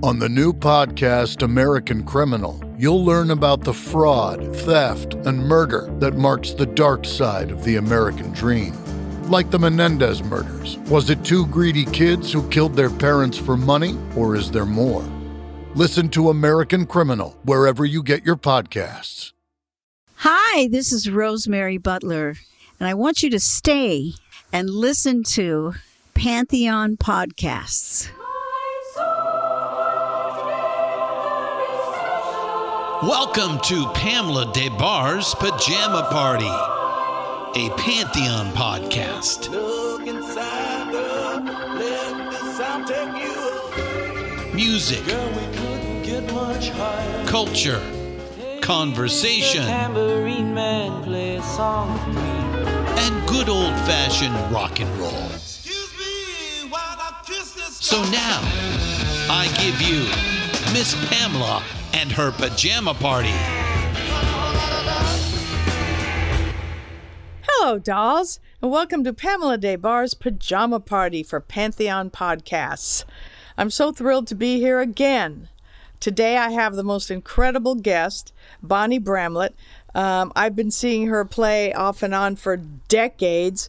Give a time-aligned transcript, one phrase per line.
[0.00, 6.14] On the new podcast, American Criminal, you'll learn about the fraud, theft, and murder that
[6.14, 8.74] marks the dark side of the American dream.
[9.28, 13.98] Like the Menendez murders, was it two greedy kids who killed their parents for money,
[14.14, 15.02] or is there more?
[15.74, 19.32] Listen to American Criminal wherever you get your podcasts.
[20.18, 22.36] Hi, this is Rosemary Butler,
[22.78, 24.12] and I want you to stay
[24.52, 25.74] and listen to
[26.14, 28.10] Pantheon Podcasts.
[33.02, 39.48] Welcome to Pamela Des Barres' Pajama Party, a Pantheon podcast.
[44.52, 45.04] Music,
[47.28, 47.80] culture,
[48.62, 49.94] conversation, and
[53.28, 55.28] good old fashioned rock and roll.
[57.68, 58.40] So now,
[59.30, 60.00] I give you
[60.72, 61.62] Miss Pamela
[61.94, 63.32] and her pajama party.
[67.42, 73.04] Hello, dolls, and welcome to Pamela Des Barres' Pajama Party for Pantheon Podcasts.
[73.56, 75.48] I'm so thrilled to be here again.
[76.00, 79.54] Today I have the most incredible guest, Bonnie Bramlett.
[79.94, 83.68] Um, I've been seeing her play off and on for decades.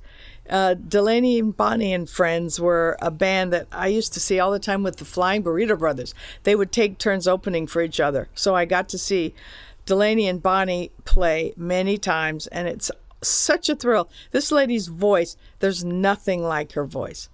[0.49, 4.51] Uh, Delaney and Bonnie and Friends were a band that I used to see all
[4.51, 6.15] the time with the Flying Burrito Brothers.
[6.43, 8.29] They would take turns opening for each other.
[8.33, 9.35] So I got to see
[9.85, 14.09] Delaney and Bonnie play many times, and it's such a thrill.
[14.31, 17.29] This lady's voice, there's nothing like her voice.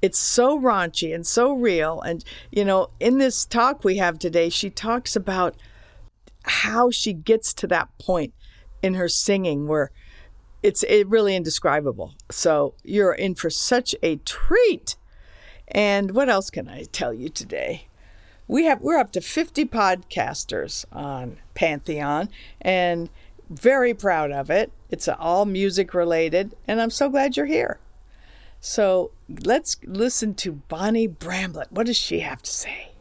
[0.00, 2.00] It's so raunchy and so real.
[2.00, 5.54] And, you know, in this talk we have today, she talks about
[6.44, 8.34] how she gets to that point
[8.82, 9.92] in her singing where
[10.62, 12.14] it's it really indescribable.
[12.30, 14.96] So you're in for such a treat.
[15.68, 17.88] And what else can I tell you today?
[18.48, 22.28] We have we're up to 50 podcasters on Pantheon
[22.60, 23.08] and
[23.48, 24.72] very proud of it.
[24.90, 27.78] It's all music related and I'm so glad you're here.
[28.60, 31.72] So let's listen to Bonnie Bramlett.
[31.72, 32.92] What does she have to say?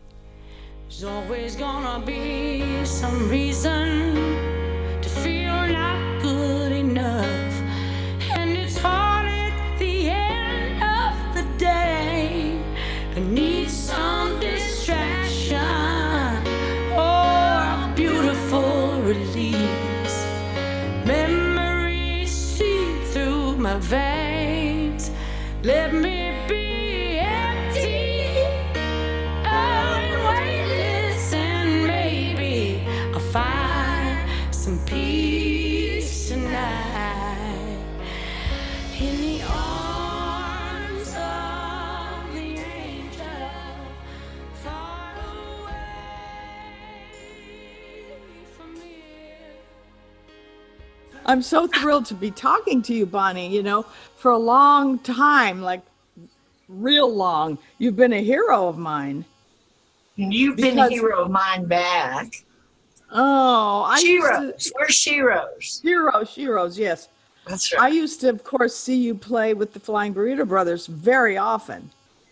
[0.83, 4.50] There's always gonna be some reason
[51.31, 53.47] I'm so thrilled to be talking to you, Bonnie.
[53.47, 53.85] You know,
[54.17, 55.81] for a long time, like
[56.67, 59.23] real long, you've been a hero of mine.
[60.17, 62.43] You've been a hero of mine back.
[63.13, 64.73] Oh, I used to.
[64.77, 65.81] We're Sheroes.
[65.81, 67.07] hero, heroes, yes.
[67.47, 67.83] That's right.
[67.83, 71.89] I used to, of course, see you play with the Flying Burrito Brothers very often.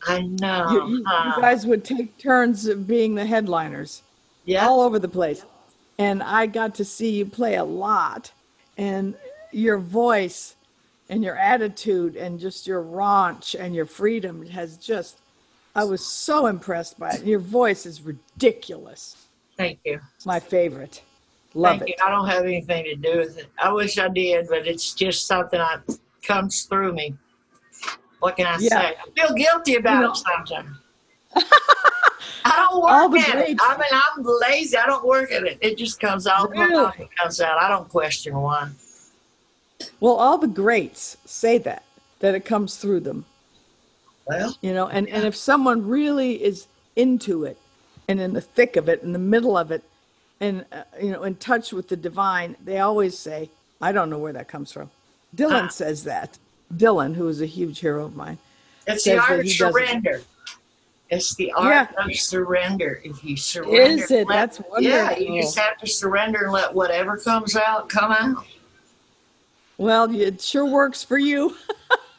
[0.08, 0.72] I, know.
[0.72, 4.04] You, you, you guys would take turns of being the headliners
[4.44, 4.68] yeah.
[4.68, 5.46] all over the place.
[5.98, 8.32] And I got to see you play a lot.
[8.80, 9.16] And
[9.52, 10.56] your voice
[11.10, 15.18] and your attitude and just your raunch and your freedom has just,
[15.76, 17.26] I was so impressed by it.
[17.26, 19.28] Your voice is ridiculous.
[19.58, 20.00] Thank you.
[20.16, 21.02] It's my favorite.
[21.56, 21.98] Love Thank it.
[22.00, 22.06] you.
[22.06, 23.48] I don't have anything to do with it.
[23.62, 25.82] I wish I did, but it's just something that
[26.24, 27.16] comes through me.
[28.20, 28.70] What can I Yeah.
[28.70, 28.96] say?
[28.96, 30.78] I feel guilty about know- it sometimes.
[32.46, 32.82] I don't
[33.12, 33.58] work at it.
[33.62, 34.78] I mean, I'm lazy.
[34.78, 35.58] I don't work at it.
[35.62, 36.50] It just comes out.
[36.52, 36.92] Really?
[37.00, 37.58] It comes out.
[37.58, 38.76] I don't question one.
[40.00, 41.84] Well, all the greats say that,
[42.20, 43.26] that it comes through them.
[44.28, 47.58] Well, you know and and if someone really is into it
[48.08, 49.82] and in the thick of it in the middle of it
[50.40, 53.50] and uh, you know in touch with the divine they always say
[53.82, 54.92] i don't know where that comes from
[55.36, 55.68] dylan Ah.
[55.70, 56.38] says that
[56.76, 58.38] dylan who is a huge hero of mine
[58.86, 60.22] it's the art of doesn't- surrender.
[61.10, 62.06] It's the art Yeah.
[62.06, 63.02] of surrender.
[63.04, 64.28] If you surrender, Is it?
[64.28, 65.36] let- That's Yeah, wonderful.
[65.36, 68.46] you just have to surrender and let whatever comes out come out.
[69.78, 71.56] well it sure works for you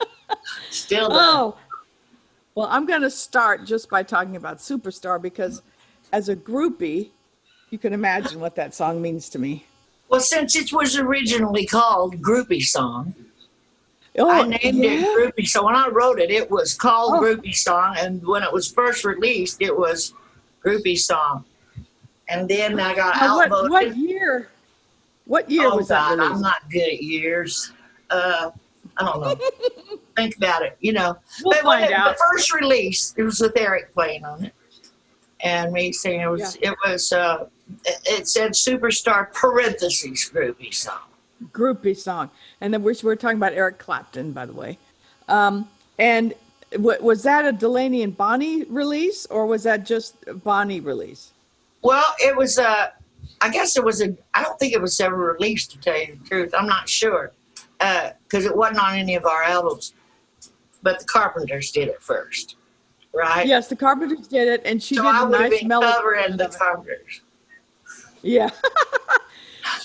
[0.71, 1.57] Still, oh
[2.55, 5.61] well i'm going to start just by talking about superstar because
[6.13, 7.11] as a groupie
[7.71, 9.67] you can imagine what that song means to me
[10.09, 13.15] well, since it was originally called Groupie Song,
[14.19, 14.91] Oh, I named yeah?
[14.91, 15.47] it Groupie.
[15.47, 17.21] So when I wrote it, it was called Oh.
[17.21, 20.15] Groupie Song, and when it was first released, it was
[20.65, 21.45] groupie song.
[22.29, 23.71] And then I got Now, what, outvoted.
[23.71, 24.49] what year?
[25.27, 26.35] What year oh was that released?
[26.35, 27.73] I'm not good at years.
[28.11, 28.51] Uh,
[28.97, 29.37] I don't know.
[30.17, 30.77] Think about it.
[30.81, 32.17] You know, We'll But when find it- out.
[32.17, 34.55] The first release, it was with Eric playing on it,
[35.41, 36.57] and me saying It was.
[36.57, 37.13] It was.
[37.13, 37.47] Uh,
[37.85, 40.99] it, it said "Superstar" parentheses groupie song.
[41.53, 42.31] Groupie song.
[42.61, 44.79] And then we're, we're talking about Eric Clapton, by the way.
[45.29, 46.35] Um, and
[46.73, 51.33] w- was that a Delaney and Bonnie release, or was that just Bonnie release?
[51.83, 52.59] Well, it was.
[52.59, 52.89] Uh,
[53.41, 54.17] I guess it was a.
[54.35, 55.71] I don't think it was ever released.
[55.73, 57.33] To tell you the truth, I'm not sure
[57.79, 59.95] because it wasn't on any of our albums.
[60.83, 62.57] But the Carpenters did it first,
[63.15, 63.47] right?
[63.47, 67.21] Yes, the Carpenters did it, and she So did I a nice covering the Carpenters.
[68.23, 68.51] Yeah.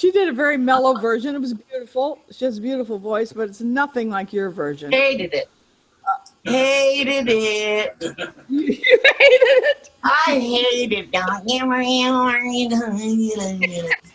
[0.05, 1.33] she did a very mellow version.
[1.33, 2.19] It was beautiful.
[2.29, 4.91] She has a beautiful voice, but it's nothing like your version.
[4.91, 5.49] Hated it.
[6.45, 7.95] Hated it.
[8.47, 8.83] You hated
[9.19, 9.89] it.
[10.03, 11.25] I hated it.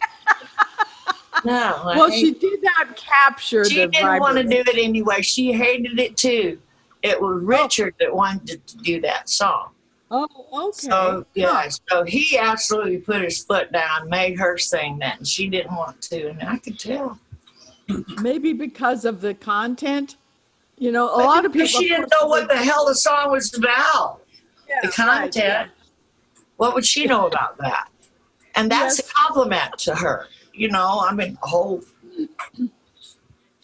[1.42, 5.22] No, I Well, she did not capture she the didn't want to do it anyway.
[5.22, 6.60] She hated it too.
[7.02, 9.70] It was Richard that wanted to do that song.
[10.10, 10.26] Oh,
[10.68, 10.88] okay.
[10.88, 15.48] So yeah, so he absolutely put his foot down, made her sing that, and she
[15.48, 17.18] didn't want to, and I could tell.
[18.20, 20.16] Maybe because of the content.
[20.78, 21.66] You know, a lot of people.
[21.66, 24.22] Because she didn't know what the hell the song was about.
[24.68, 25.34] yeah, the right, content.
[25.36, 25.66] yeah.
[26.56, 27.88] What would she know about that?
[28.54, 29.10] And that's Yes.
[29.10, 30.26] a compliment to her.
[30.54, 31.82] You know, I mean, whole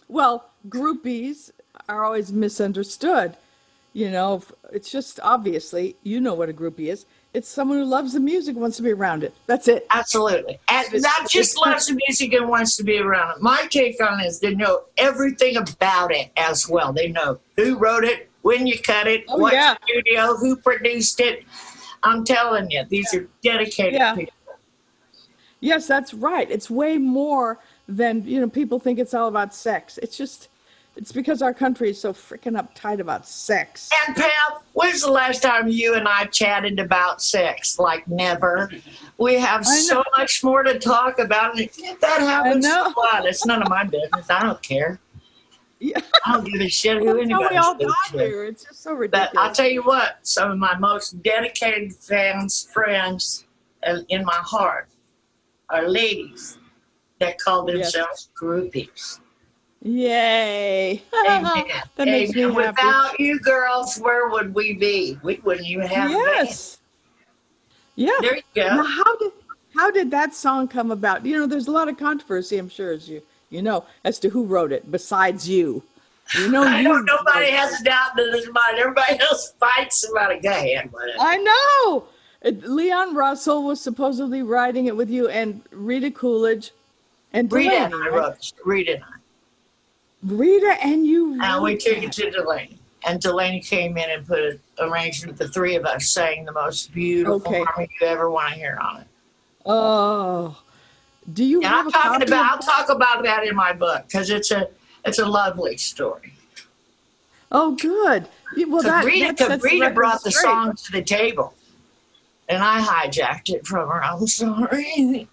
[0.07, 1.51] Well, groupies
[1.89, 3.35] are always misunderstood.
[3.97, 7.07] You know, it's just obviously, you know what a groupie is.
[7.33, 9.33] It's someone who loves the music, wants to be around it.
[9.47, 9.87] That's it.
[9.89, 10.59] Absolutely.
[10.67, 13.41] And not just loves the music and wants to be around it.
[13.41, 16.93] My take on it is they know everything about it as well.
[16.93, 19.75] They know who wrote it, when you cut it, Oh, what yeah.
[19.83, 21.43] studio, who produced it.
[22.03, 24.13] I'm telling you, these are dedicated Yeah.
[24.13, 24.33] people.
[25.59, 26.47] Yes, that's right.
[26.51, 27.57] It's way more
[27.87, 29.97] than, you know, people think it's all about sex.
[30.03, 30.49] It's just,
[30.97, 33.89] it's because our country is so freaking uptight about sex.
[34.07, 34.29] And Pam,
[34.73, 37.77] when's the last time you and I chatted about sex?
[37.79, 38.71] Like never.
[39.17, 41.55] We have so much more to talk about.
[41.55, 43.25] That happens, so what?
[43.25, 44.29] It's none of my business.
[44.29, 44.99] I don't care.
[45.79, 45.99] Yeah.
[46.25, 48.17] I don't give a shit who anybody we all got to.
[48.17, 48.45] here.
[48.45, 49.31] It's just so But ridiculous.
[49.37, 53.45] I'll tell you what, some of my most dedicated fans, friends,
[53.85, 54.89] uh, in my heart
[55.69, 56.57] are ladies
[57.19, 57.93] that call Yes.
[57.93, 59.19] themselves groupies.
[59.83, 61.01] Yay.
[61.11, 61.41] That
[62.05, 62.55] makes me Amen.
[62.55, 62.85] happy.
[62.85, 65.17] Without you girls, where would we be?
[65.23, 66.77] We wouldn't even have yes.
[67.95, 68.11] Yeah.
[68.21, 68.83] There you Now, go.
[68.83, 69.31] how did
[69.75, 71.25] how did that song come about?
[71.25, 74.29] You know, there's a lot of controversy, I'm sure, as you you know, as to
[74.29, 75.83] who wrote it besides you.
[76.37, 76.89] You know, I you.
[76.89, 78.77] know nobody has a doubt in his mind.
[78.77, 80.43] Everybody else fights about it.
[80.43, 81.17] Go ahead, whatever.
[81.19, 82.05] I know.
[82.45, 86.71] Uh, Leon Russell was supposedly writing it with you, and Rita Coolidge,
[87.33, 88.11] and Rita Delaney, and I right?
[88.13, 88.53] wrote it.
[88.65, 89.16] Rita and I.
[90.23, 91.39] Rita and you.
[91.41, 92.79] And we took it to Delaney.
[93.05, 95.37] And Delaney came in and put an arrangement.
[95.37, 97.63] The three of us sang the most beautiful Okay.
[97.63, 99.07] harmony you ever want to hear on it.
[99.65, 100.57] Oh,
[101.33, 102.51] do you And I'm a talking about.
[102.53, 104.69] I'll talk about that in my book because it's a
[105.05, 106.33] it's a lovely story.
[107.51, 108.27] Oh, good.
[108.67, 110.43] Well, that, Rita, that Rita brought the straight.
[110.43, 111.53] song to the table,
[112.49, 114.03] and I hijacked it from her.
[114.03, 115.27] I'm sorry.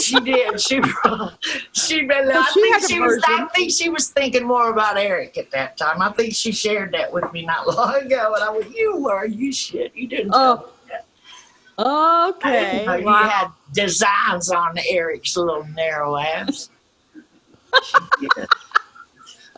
[0.00, 0.60] She did.
[0.60, 1.36] She brought.
[1.72, 2.02] She.
[2.06, 3.22] Been, So I she think she was.
[3.26, 6.00] I think she was thinking more about Eric at that time.
[6.00, 9.24] I think she shared that with me not long ago, and I was, "You were.
[9.26, 9.94] You shit.
[9.94, 11.06] You didn't Oh, that."
[11.78, 12.98] I okay.
[13.00, 13.28] you Wow.
[13.28, 16.70] had designs on Eric's little narrow ass.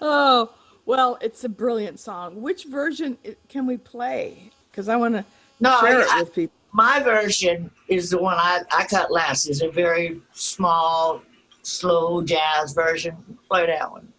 [0.01, 0.51] Oh,
[0.87, 2.41] well, it's a brilliant song.
[2.43, 3.17] Which version
[3.49, 4.51] can we play?
[4.71, 5.25] Because I want to
[5.61, 6.55] No, share I- it with people.
[6.73, 9.47] My version is the one I, I cut last.
[9.47, 11.23] It's a very small,
[11.62, 13.17] slow jazz version.
[13.49, 14.12] Play that one.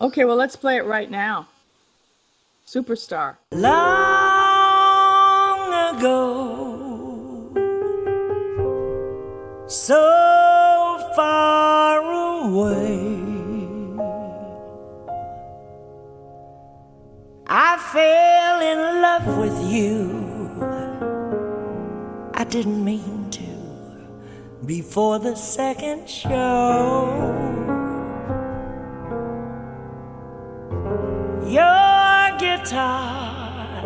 [0.00, 1.48] Okay, well, let's play it right now.
[2.66, 3.36] Superstar.
[3.52, 3.76] long
[5.96, 7.52] ago,
[9.66, 12.00] so far
[12.46, 13.22] away.
[17.48, 20.25] I fell in love with you.
[22.38, 27.32] I didn't mean to before the second show.
[31.46, 33.82] Your guitar,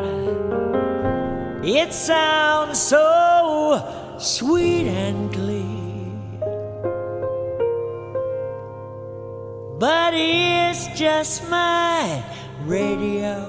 [1.62, 5.60] it sounds so sweet and clear.
[9.78, 12.24] But it's just my
[12.64, 13.48] radio.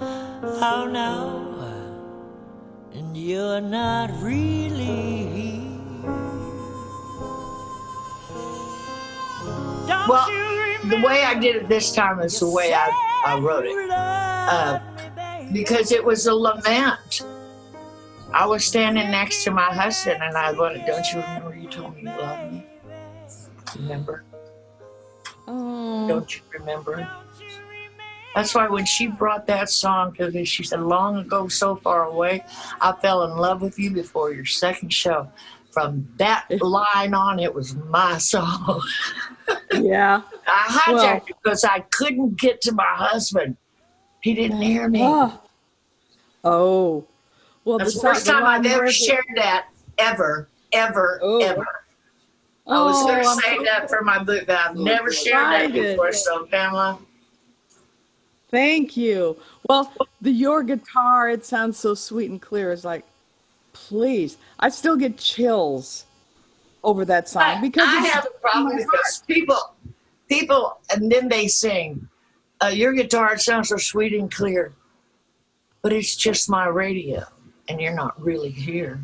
[0.00, 1.49] Oh no,
[2.94, 6.10] and you're not really here.
[9.86, 10.26] Don't Well,
[10.88, 13.90] The way I did it this time is the way I, I wrote it.
[13.90, 14.80] Uh,
[15.52, 17.22] because it was a lament.
[18.32, 21.96] I was standing next to my husband and I went, Don't you remember you told
[21.96, 22.66] me you loved me?
[23.76, 24.24] Remember?
[25.48, 27.08] Oh, Don't you remember?
[28.34, 32.04] That's why when she brought that song to me, she said, Long ago, so far
[32.04, 32.44] away,
[32.80, 35.28] I fell in love with you before your second show.
[35.72, 38.82] From that line on, it was my song.
[39.72, 40.22] yeah.
[40.46, 43.56] I hijacked Well- it because I couldn't get to my husband.
[44.20, 45.00] He didn't hear me.
[45.02, 45.40] Oh.
[46.44, 47.04] Oh.
[47.64, 49.66] Well, That's the first time I've ever shared that,
[49.98, 51.38] ever, ever, Oh.
[51.42, 51.66] ever.
[52.66, 55.46] I was Oh, going to I'm so- that for my book, but I've never shared
[55.52, 56.12] that before.
[56.12, 56.98] So, Pamela,
[58.50, 59.36] Thank you.
[59.68, 62.72] Well, the your guitar, it sounds so sweet and clear.
[62.72, 63.04] It's like,
[63.72, 64.38] please.
[64.58, 66.04] I still get chills
[66.82, 69.74] over that song because I have a problem because people,
[70.28, 72.08] people, and then they sing,
[72.62, 74.72] uh, "Your guitar sounds so sweet and clear,"
[75.82, 77.24] but it's just my radio,
[77.68, 79.00] and you're not really here.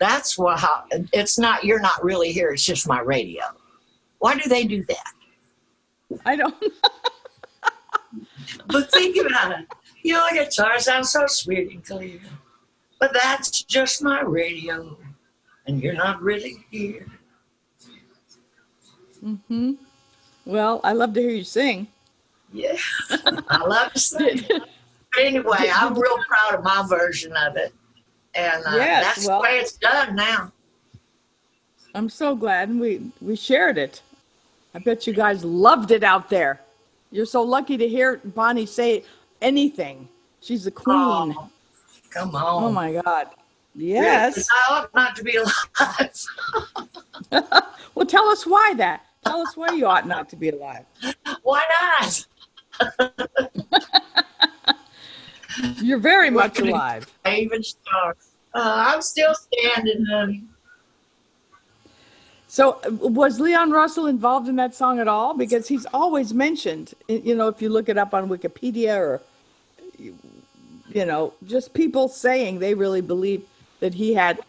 [0.00, 1.62] That's why how, it's not.
[1.62, 2.50] You're not really here.
[2.50, 3.44] It's just my radio.
[4.18, 5.12] Why do they do that?
[6.24, 6.54] I don't.
[8.66, 9.66] But think about it.
[10.02, 12.20] Your guitar sounds so sweet and clear.
[12.98, 14.96] But that's just my radio.
[15.66, 17.06] And you're not really here.
[19.24, 19.72] Mm-hmm.
[20.46, 21.86] Well, I love to hear you sing.
[22.52, 22.76] Yeah.
[23.48, 24.44] I love to sing.
[25.18, 27.74] Anyway, I'm real proud of my version of it.
[28.36, 30.52] And uh, Yes, that's well- the way it's done now.
[31.96, 34.02] I'm so glad we we shared it.
[34.72, 36.60] I bet you guys loved it out there.
[37.10, 39.04] You're so lucky to hear Bonnie say
[39.42, 40.08] anything.
[40.40, 40.96] She's the queen.
[40.96, 41.50] Oh,
[42.10, 42.64] come on.
[42.64, 43.28] Oh my God.
[43.74, 44.48] Yes.
[44.50, 46.12] I ought not to be alive.
[47.94, 49.04] Well, tell us why that.
[49.26, 50.86] Tell us why you ought not to be alive.
[51.42, 51.62] Why
[52.00, 52.26] not?
[55.76, 57.12] You're very much alive.
[57.26, 58.16] I even start.
[58.54, 60.44] Uh, I'm still standing, honey.
[62.50, 65.34] So, uh, was Leon Russell involved in that song at all?
[65.34, 69.20] Because he's always mentioned, you know, if you look it up on Wikipedia or,
[69.96, 73.44] you know, just people saying they really believe
[73.78, 74.40] that he had.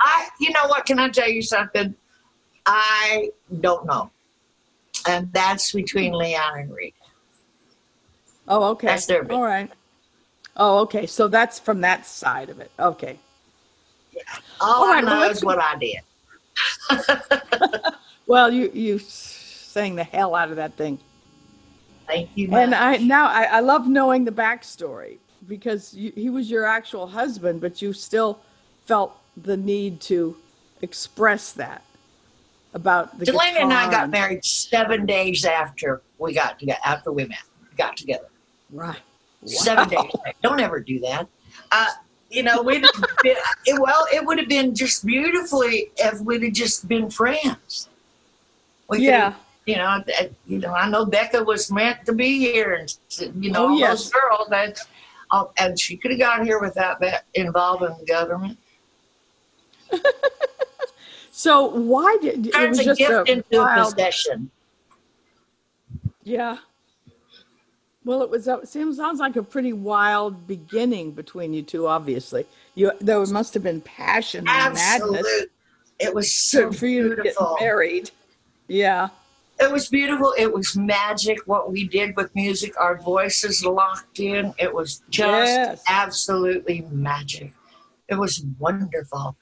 [0.00, 0.86] I, you know what?
[0.86, 1.94] Can I tell you something?
[2.64, 3.28] I
[3.60, 4.10] don't know,
[5.06, 6.94] and that's between Leon and Reed.
[8.48, 8.86] Oh, okay.
[8.86, 9.30] That's their.
[9.30, 9.70] All right.
[10.56, 11.06] Oh, okay.
[11.06, 12.70] So that's from that side of it.
[12.78, 13.18] Okay.
[14.62, 16.00] All, All I right, well, know let's is what I did.
[18.30, 21.00] Well, you you sang the hell out of that thing.
[22.06, 22.48] Thank you.
[22.54, 22.72] And.
[22.76, 27.60] I now I, I love knowing the backstory because you, he was your actual husband,
[27.60, 28.38] but you still
[28.86, 30.36] felt the need to
[30.80, 31.82] express that
[32.72, 36.78] about the Delaney and I got married seven days after we got together.
[36.84, 37.42] After we met,
[37.76, 38.28] got together.
[38.70, 39.00] Right.
[39.44, 40.12] Seven days.
[40.40, 41.26] Don't ever do that.
[41.72, 41.86] Uh,
[42.30, 42.82] you know, we'd
[43.22, 47.88] been, it, well, it would have been just beautifully if we'd have just been friends.
[48.88, 49.34] We could Yeah.
[49.66, 50.02] you know,
[50.46, 52.96] you know, I know Bekka was meant to be here, and
[53.42, 54.04] you know, Oh, all yes.
[54.04, 54.80] those girls that,
[55.32, 58.58] uh, and she could have got here without that involving the government.
[61.32, 64.50] So why did it was a just gift a into a wild, possession.
[66.22, 66.58] yeah.
[68.10, 68.48] Well, it was.
[68.48, 71.86] Uh, it seems sounds like a pretty wild beginning between you two.
[71.86, 75.46] Obviously, you there must have been passion and madness Absolutely,
[76.00, 77.56] it was so for you to get beautiful.
[77.60, 78.10] married.
[78.66, 79.10] Yeah.
[79.60, 80.34] It was beautiful.
[80.36, 82.72] It was magic what we did with music.
[82.80, 84.52] Our voices locked in.
[84.58, 85.84] It was just Yes.
[85.88, 87.52] absolutely magic.
[88.08, 89.36] It was wonderful.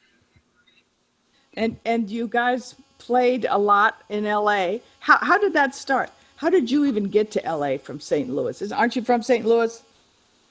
[1.55, 4.83] And and you guys played a lot in L.A.
[5.01, 6.11] How how did that start?
[6.39, 7.79] How did you even get to L.A.
[7.79, 8.31] from St.
[8.31, 8.63] Louis?
[8.63, 9.45] Is, aren't you from St.
[9.45, 9.83] Louis?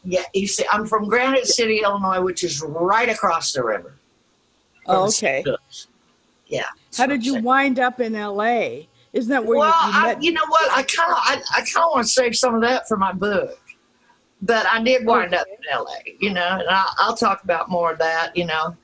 [0.04, 3.96] Yeah, you see, I'm from Granite City, Illinois, which is right across the river.
[4.86, 5.46] Oh, okay.
[6.48, 6.66] Yeah.
[6.98, 8.90] How did you wind up in L.A.?
[9.14, 10.24] Isn't that where Well, you, you I, met?
[10.24, 10.70] you know what?
[10.72, 13.14] I kind of, I, I kind of want to save some of that for my
[13.14, 13.58] book,
[14.42, 16.18] but I did wind up in L.A.
[16.20, 18.36] You know, and I, I'll talk about more of that.
[18.36, 18.76] You know,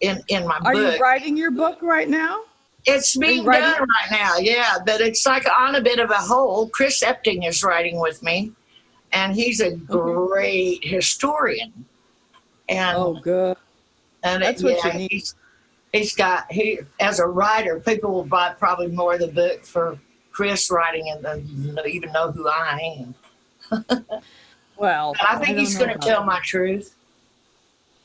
[0.00, 0.84] in in my Are book.
[0.84, 2.42] Are you writing your book right now?
[2.86, 6.16] It's being writing done right now, yeah, but it's like on a bit of a
[6.16, 6.72] hold.
[6.72, 8.52] Chris Epting is writing with me,
[9.12, 11.72] and he's a great historian.
[12.68, 13.56] And Oh, good.
[14.22, 15.10] and that's it- what yeah, you need.
[15.10, 15.34] he's
[15.92, 19.98] he's got he as a writer, people will buy probably more of the book for
[20.32, 23.14] Chris writing and even know who I am.
[24.76, 26.26] Well, But I think don't he's going to tell that.
[26.26, 26.94] my truth.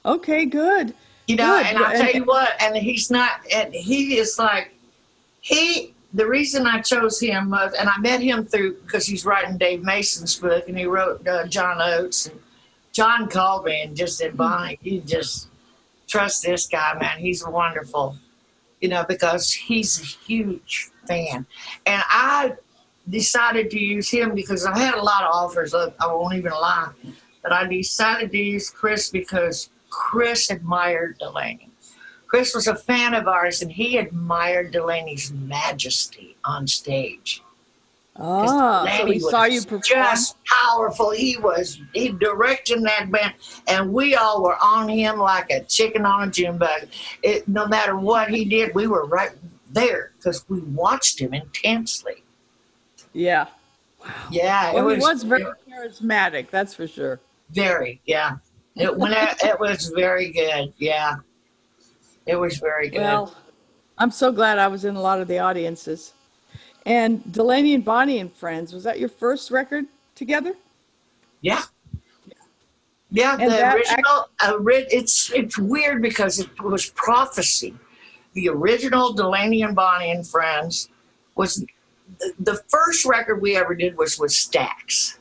[0.06, 0.94] Okay, good.
[1.28, 1.66] You know, Good.
[1.68, 4.76] and I'll tell you what, and he's not, and he is like,
[5.42, 9.58] he, the reason I chose him was, and I met him through, because he's writing
[9.58, 12.28] Dave Mason's book, and he wrote uh, John Oates.
[12.28, 12.40] And
[12.94, 15.50] John called me and just said, Bonnie, you just
[16.08, 17.18] trust this guy, man.
[17.18, 18.16] He's wonderful,
[18.80, 21.46] you know, because he's a huge fan.
[21.86, 22.54] And I
[23.10, 26.52] decided to use him because I had a lot of offers, I I won't even
[26.52, 26.92] lie,
[27.44, 31.70] but I decided to use Chris because Chris admired Delaney.
[32.28, 37.42] Chris was a fan of ours and he admired Delaney's majesty on stage.
[38.18, 39.82] Ah, so he saw you perform.
[39.86, 41.12] Just powerful.
[41.12, 43.36] He was he directing that band
[43.68, 46.88] and we all were on him like a chicken on a June bug.
[47.24, 49.32] It no matter what he did, we were right
[49.72, 52.24] there because we watched him intensely.
[53.14, 53.48] Yeah.
[54.30, 57.20] Yeah, Well, it he was, was very charismatic, that's for sure.
[57.52, 58.38] very yeah.
[58.76, 60.74] It when it, it was very good.
[60.78, 61.16] Yeah,
[62.26, 63.02] it was very good.
[63.02, 63.36] Well,
[63.98, 66.14] I'm so glad I was in a lot of the audiences.
[66.86, 70.54] And Delaney and Bonnie and Friends, was that your first record together?
[71.42, 71.64] Yeah.
[73.12, 74.30] Yeah, the original.
[74.46, 77.74] uh, ri- it's it's weird because it was prophecy.
[78.34, 80.90] The original Delaney and Bonnie and Friends
[81.36, 81.66] was
[82.20, 85.18] the, the first record we ever did was with Stax.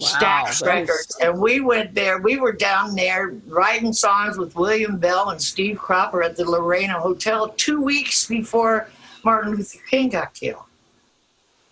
[0.00, 2.18] Wow, Stax Records, and we went there.
[2.18, 6.88] We were down there writing songs with William Bell and Steve Cropper at the Lorraine
[6.88, 8.88] Hotel two weeks before
[9.24, 10.62] Martin Luther King got killed.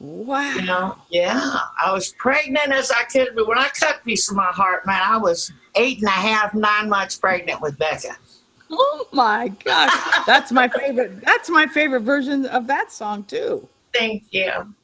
[0.01, 0.55] Wow.
[0.55, 1.57] You know, yeah.
[1.85, 5.01] I was pregnant as I could, but when I cut piece of my heart, man,
[5.03, 8.17] I was eight and a half, nine months pregnant with Bekka.
[8.71, 10.27] Oh my gosh.
[10.27, 11.21] That's my favorite.
[11.21, 13.69] That's my favorite version of that song too.
[13.95, 14.75] Thank you.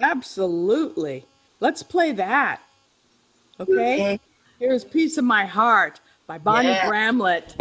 [0.00, 1.24] Absolutely.
[1.60, 2.60] Let's play that.
[3.60, 3.94] Okay?
[3.94, 4.20] Okay.
[4.58, 6.88] Here's Piece of My Heart by Bonnie Yeah.
[6.88, 7.56] Bramlett.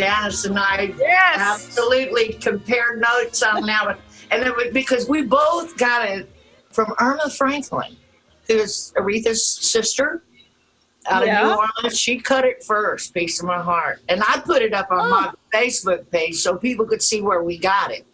[0.00, 1.36] Janis and I Yes.
[1.38, 3.96] absolutely compared notes on that one.
[4.30, 6.28] And it was because we both got it
[6.70, 7.96] from Erma Franklin,
[8.46, 10.22] who's Aretha's sister
[11.06, 11.40] out Yeah.
[11.40, 11.98] of New Orleans.
[11.98, 14.00] She cut it first, Piece of My Heart.
[14.08, 15.08] And I put it up on oh.
[15.08, 18.06] my Facebook page so people could see where we got it.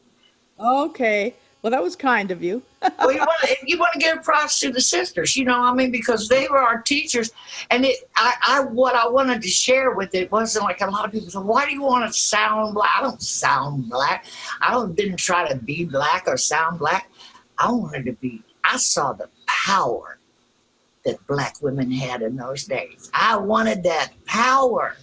[0.58, 1.34] Okay.
[1.66, 2.62] Well, that was kind of you.
[3.00, 5.60] well, you want to you want to give props to the sisters, you know.
[5.60, 7.32] I mean, because they were our teachers,
[7.72, 8.08] and it.
[8.14, 11.28] I, I what I wanted to share with it wasn't like a lot of people
[11.28, 14.26] said, "Why do you want to sound black?" I don't sound black.
[14.60, 17.10] I don't didn't try to be black or sound black.
[17.58, 18.44] I wanted to be.
[18.62, 20.20] I saw the power
[21.04, 23.10] that black women had in those days.
[23.12, 24.94] I wanted that power,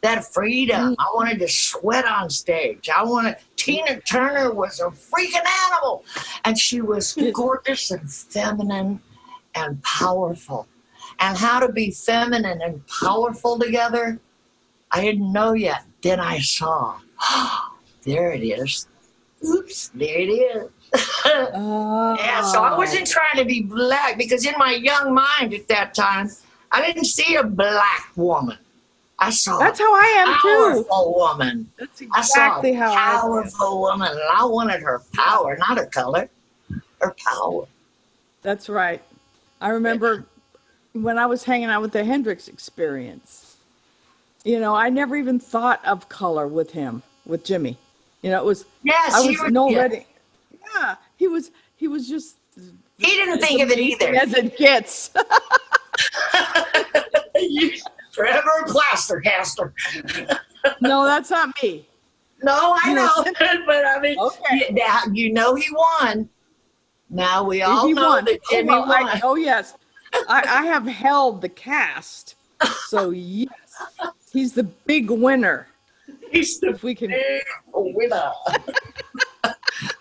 [0.00, 0.94] that freedom.
[0.94, 0.96] Mm.
[0.98, 2.88] I wanted to sweat on stage.
[2.88, 3.36] I wanted.
[3.56, 6.04] Tina Turner was a freaking animal,
[6.44, 9.00] and she was gorgeous and feminine
[9.54, 10.66] and powerful.
[11.20, 14.20] And how to be feminine and powerful together,
[14.92, 15.84] I didn't know yet.
[16.00, 16.98] Then I saw.
[18.04, 18.86] there it is.
[19.44, 20.70] Oops, there it is.
[21.24, 23.12] Yeah, so I wasn't oh.
[23.12, 26.30] trying to be black because in my young mind at that time,
[26.72, 28.56] I didn't see a black woman.
[29.20, 30.84] I saw That's how I am too.
[30.84, 31.70] powerful woman.
[31.78, 33.20] That's I saw exactly a how I am.
[33.20, 36.28] powerful woman, and I wanted her power, not her color.
[37.00, 37.64] Her power.
[38.42, 39.02] That's right.
[39.60, 40.24] I remember
[40.92, 43.56] when I was hanging out with the Hendrix experience.
[44.44, 47.76] You know, I never even thought of color with him, with Jimi.
[48.22, 49.78] You know, it was Yes, I was no yeah.
[49.80, 50.06] ready.
[50.74, 52.36] Yeah, he was he was just
[52.98, 54.14] He didn't think of it either.
[54.14, 55.10] as it gets.
[58.18, 59.72] Forever a plaster caster.
[60.80, 61.86] no, that's not me.
[62.42, 63.10] No, I know,
[63.66, 64.66] but I mean, Okay.
[64.68, 66.28] you, now, you know he won.
[67.10, 68.24] Now we all he know won.
[68.24, 69.20] that Oh, Jimi I- won.
[69.22, 69.74] oh yes,
[70.28, 72.34] I, I have held the cast.
[72.88, 73.48] So yes,
[74.32, 75.68] he's the big winner.
[76.32, 78.32] He's the If we can, big winner.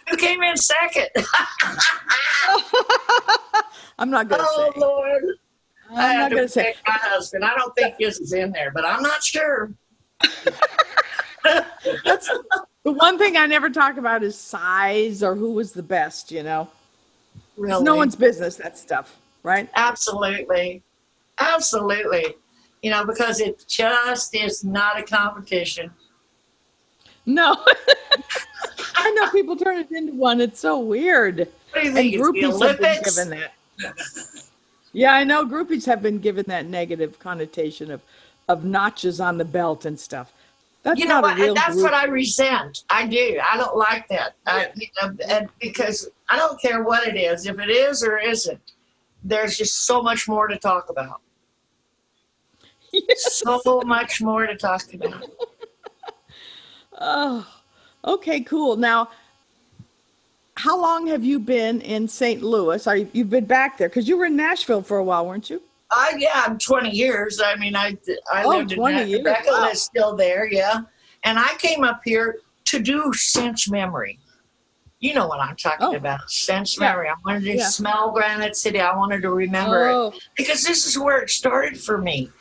[0.09, 1.09] Who came in second.
[3.99, 4.79] I'm not gonna oh say.
[4.79, 5.23] Lord.
[5.91, 6.75] I I'm had not to say.
[6.87, 7.43] my husband.
[7.45, 9.71] I don't think his is in there, but I'm not sure.
[11.43, 12.29] That's
[12.83, 16.31] the one thing I never talk about is size or who was the best.
[16.31, 16.67] You know,
[17.57, 17.73] Really.
[17.75, 18.55] it's no one's business.
[18.57, 19.69] That stuff, right?
[19.75, 20.83] Absolutely.
[21.39, 22.35] Absolutely.
[22.81, 25.91] You know, because it just is not a competition.
[27.25, 27.55] No.
[28.95, 30.41] I know people turn it into one.
[30.41, 31.39] It's so weird.
[31.39, 32.13] What do you And think?
[32.15, 33.15] It's the groupies have been Olympics?
[33.15, 33.53] given that.
[34.97, 38.01] Yeah, I know groupies have been given that negative connotation of
[38.47, 40.33] of notches on the belt and stuff.
[40.81, 41.37] That's you know not what?
[41.37, 42.83] a real And that's what I resent.
[42.89, 43.39] I do.
[43.47, 44.33] I don't like that.
[44.47, 48.17] I, you know, and because I don't care what it is, if it is or
[48.17, 48.59] isn't,
[49.23, 51.21] there's just so much more to talk about.
[53.17, 55.25] So much more to talk about.
[56.99, 57.47] Oh,
[58.03, 58.75] okay, cool.
[58.75, 59.09] Now,
[60.57, 62.41] how long have you been in St.
[62.41, 62.85] Louis?
[62.87, 65.49] Are you, you've been back there because you were in Nashville for a while, weren't
[65.49, 65.61] you?
[65.91, 67.39] I yeah, I'm 20 years.
[67.43, 67.97] I mean, I
[68.33, 69.69] I Oh, lived in 20 years, Rebecca wow.
[69.69, 70.81] is still there, yeah.
[71.23, 74.19] And I came up here to do sense memory.
[74.99, 75.95] You know what I'm talking Oh.
[75.95, 76.87] about, sense Yeah.
[76.89, 77.07] memory.
[77.09, 77.67] I wanted to Yeah.
[77.69, 78.81] smell Granite City.
[78.81, 82.31] I wanted to remember it Oh, because this is where it started for me.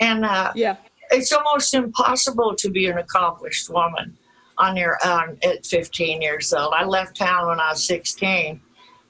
[0.00, 0.76] And uh, yeah.
[1.10, 4.18] it's almost impossible to be an accomplished woman
[4.60, 6.72] on your own at 15 years old.
[6.76, 8.60] I left town when I was 16,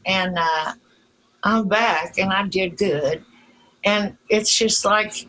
[0.06, 0.72] and uh,
[1.42, 3.24] I'm back, and I did good.
[3.84, 5.26] And it's just like,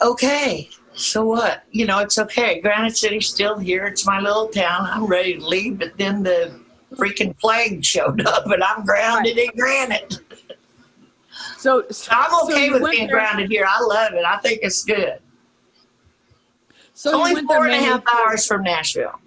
[0.00, 1.64] okay, so what?
[1.70, 2.60] You know, it's okay.
[2.60, 3.86] Granite City's still here.
[3.86, 4.86] It's my little town.
[4.90, 6.60] I'm ready to leave, but then the
[6.94, 10.18] freaking plague showed up, and I'm grounded in Granite.
[11.58, 13.66] So, So I'm okay you with being there- grounded here.
[13.68, 14.24] I love it.
[14.24, 15.18] I think it's good.
[17.00, 19.18] So you Only there and a half hours from Nashville.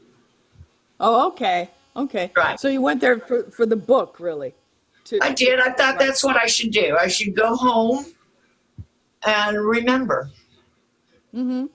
[1.00, 2.32] Oh, okay, okay.
[2.38, 2.60] Right.
[2.60, 4.54] So you went there for, for the book, really?
[5.06, 5.60] To, I did.
[5.60, 6.96] I thought that's what I should do.
[7.02, 8.06] I should go home
[9.26, 10.30] and remember.
[11.34, 11.50] Mm-hmm.
[11.62, 11.70] And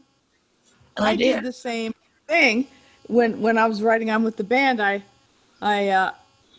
[0.98, 1.92] I, I did the same
[2.28, 2.68] thing
[3.08, 4.80] when when I was writing on with the band.
[4.80, 5.02] I
[5.60, 6.12] I uh,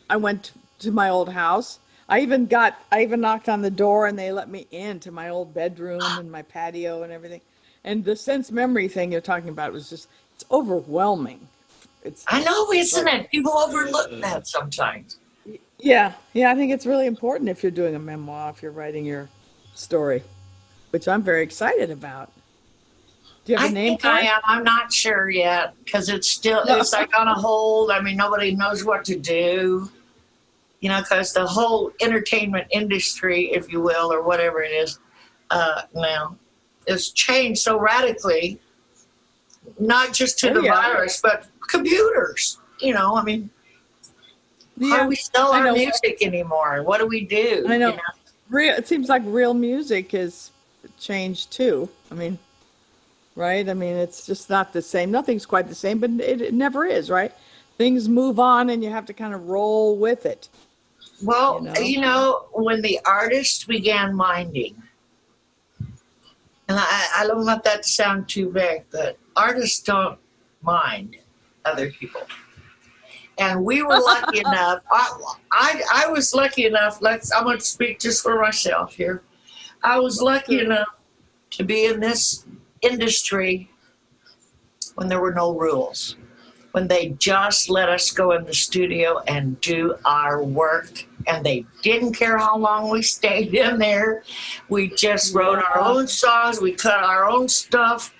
[0.10, 1.80] I went to my old house.
[2.10, 5.12] I even got I even knocked on the door and they let me in to
[5.13, 7.39] my old bedroom and my patio and everything.
[7.84, 11.48] And the sense memory thing you're talking about was just it's overwhelming.
[12.04, 13.30] It's I know, isn't it?
[13.32, 15.18] People overlook that sometimes.
[15.80, 19.06] yeah yeah I think it's really important if you're doing a memoir if you're writing
[19.06, 19.30] your
[19.76, 20.24] story,
[20.92, 22.32] which I'm very excited about.
[23.46, 24.42] Do you have I a name think I am.
[24.44, 27.92] I'm not sure yet because it's still it's like on a hold.
[27.92, 29.89] I mean, nobody knows what to do.
[30.82, 35.00] You know, because the whole entertainment industry, if you will, or whatever it is,
[35.50, 36.38] uh, now,
[36.89, 38.60] has changed so radically.
[39.80, 40.73] Not just to Oh, the yeah.
[40.73, 42.58] virus, but computers.
[42.82, 43.49] You know, I mean,
[44.82, 45.04] how Yeah.
[45.04, 46.84] do we sell our music anymore?
[46.84, 47.65] What do we do?
[47.67, 47.89] I know.
[47.93, 47.99] You
[48.49, 50.49] real it seems like real music has
[50.99, 52.36] changed too i mean
[53.36, 56.54] right i mean it's just not the same nothing's quite the same but it, it
[56.56, 57.32] never is right
[57.78, 60.49] things move on and you have to kind of roll with it
[61.21, 61.80] Well, you know?
[61.82, 64.82] you know, when the artists began minding,
[66.70, 70.20] and I, I don't want that to sound too vague, but artists don't
[70.62, 71.18] mind
[71.66, 72.22] other people.
[73.40, 74.84] And we were lucky enough.
[74.92, 75.20] I,
[75.52, 77.02] I, I was lucky enough.
[77.02, 77.34] Let's.
[77.34, 79.24] I'm going to speak just for myself here.
[79.84, 80.88] I was lucky enough
[81.52, 82.46] to be in this
[82.82, 83.72] industry
[84.96, 86.18] when there were no rules
[86.80, 91.06] when they just let us go in the studio and do our work.
[91.28, 94.24] And they didn't care how long we stayed in there.
[94.70, 96.62] We just wrote our own songs.
[96.62, 98.13] We cut our own stuff.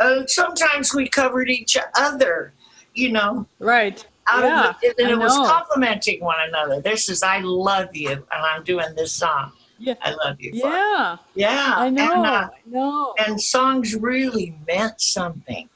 [0.00, 2.52] And sometimes we covered each other
[2.92, 3.46] you know?
[3.60, 4.04] Right.
[4.28, 6.80] Yeah the, and it was complimenting one another.
[6.80, 9.52] This is i love you and i'm doing this song.
[9.78, 9.94] Yeah.
[10.02, 11.16] I love you for it." yeah.
[11.34, 13.14] Yeah i know and, uh, i know.
[13.18, 15.68] and songs really meant something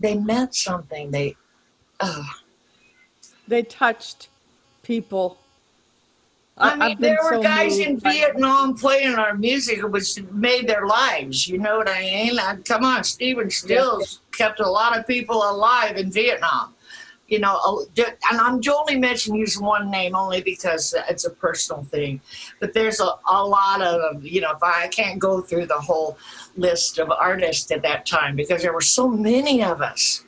[0.00, 1.36] they meant something they
[2.00, 2.28] oh
[3.46, 4.28] they touched
[4.82, 5.38] people
[6.60, 10.66] I mean, I've there were so guys moved in Vietnam playing our music, which made
[10.66, 11.46] their lives.
[11.46, 12.34] You know what I mean?
[12.34, 16.74] Like, come on, Stephen Stills kept a lot of people alive in Vietnam.
[17.28, 21.84] You know, uh, and I'm only mentioning his one name only because it's a personal
[21.84, 22.22] thing.
[22.58, 25.78] But there's a, a lot of, you know, if I, I can't go through the
[25.78, 26.16] whole
[26.56, 30.24] list of artists at that time because there were so many of us.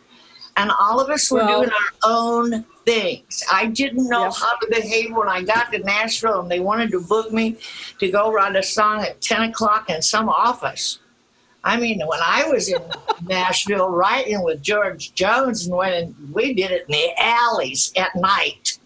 [0.58, 3.42] And all of us were Well- doing our own things.
[3.50, 4.32] I didn't know Yeah.
[4.32, 7.56] how to behave when I got to Nashville and they wanted to book me
[7.98, 10.98] to go write a song at 10 o'clock in some office.
[11.62, 12.80] I mean, when I was in
[13.26, 18.78] Nashville writing with George Jones, and when we did it in the alleys at night,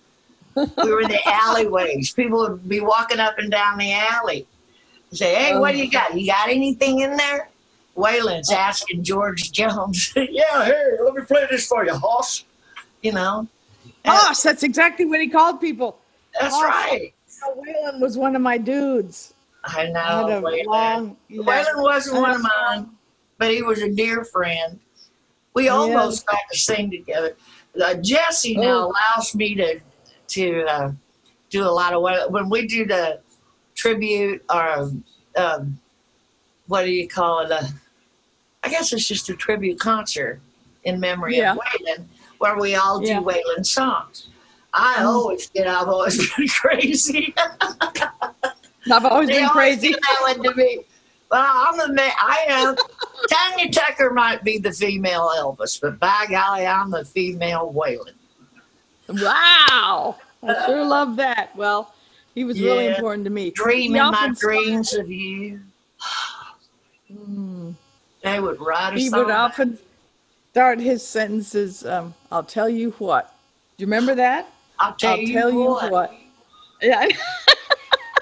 [0.57, 2.13] we were in the alleyways.
[2.13, 4.47] People would be walking up and down the alley.
[5.13, 6.19] Say, hey, what do you got?
[6.19, 7.49] You got anything in there?
[7.97, 10.13] Waylon's uh, asking George Jones.
[10.17, 12.45] yeah, here, let me play this for you, Hoss.
[13.03, 13.47] You know,
[14.05, 15.99] Hoss, that's exactly what he called people.
[16.41, 16.63] that's Hoss.
[16.65, 17.13] right.
[17.45, 19.34] Oh, Waylon was one of my dudes.
[19.67, 20.01] I know.
[20.01, 20.67] I Waylon.
[20.67, 21.17] long-.
[21.31, 22.91] Waylon wasn't one of mine,
[23.39, 24.79] but he was a dear friend.
[25.55, 25.71] We Yeah.
[25.73, 27.37] almost got to sing together.
[27.77, 28.93] Uh, Jessi now Oh.
[29.17, 29.81] allows me to
[30.27, 30.93] to uh,
[31.51, 33.21] do a lot of when we do the
[33.75, 34.91] tribute or
[35.37, 35.79] um,
[36.67, 37.53] what do you call it?
[37.53, 37.63] Uh,
[38.63, 40.41] I guess it's just a tribute concert
[40.85, 41.53] in memory Yeah.
[41.53, 42.07] of Waylon,
[42.39, 43.21] where we all do Yeah.
[43.21, 44.29] Waylon songs.
[44.73, 45.05] I Mm.
[45.07, 45.67] always get.
[45.69, 47.35] I've always been crazy.
[48.93, 49.93] I've always They been always crazy.
[49.93, 50.81] do that one to me.
[51.31, 52.13] Well, I'm a man.
[52.21, 52.77] I am.
[53.29, 58.13] Tanya Tucker might be the female Elvis, but by golly, I'm the female Waylon.
[59.09, 60.17] Wow.
[60.43, 61.57] I sure love that.
[61.57, 61.95] Well,
[62.35, 63.51] he was really important to me.
[63.51, 65.61] Dreaming my dreams of you.
[67.13, 67.75] Mm.
[68.23, 69.79] They would write a He would often
[70.51, 73.35] start his sentences, um, I'll tell you what.
[73.77, 74.49] Do you remember that?
[74.79, 76.15] I'll tell, I'll you, tell you what.
[76.81, 77.09] Yeah,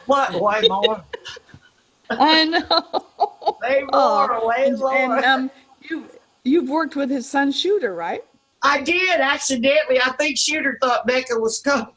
[0.06, 0.32] What?
[0.40, 1.02] Way more.
[2.10, 3.06] I know.
[3.62, 3.90] Way more.
[3.92, 4.94] Oh, way and, more.
[5.16, 6.04] and um, you
[6.44, 8.24] you've worked with his son Shooter, right?
[8.62, 10.00] I did accidentally.
[10.00, 11.88] I think Shooter thought Bekka was coming.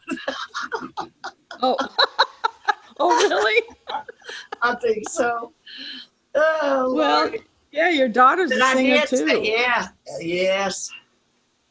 [1.61, 1.77] Oh,
[2.99, 3.63] oh, really?
[4.61, 5.51] I think so.
[6.33, 7.39] Oh, Well, Lord.
[7.71, 9.27] yeah, your daughter's a And singer too.
[9.27, 9.87] say, yeah,
[10.19, 10.89] yes.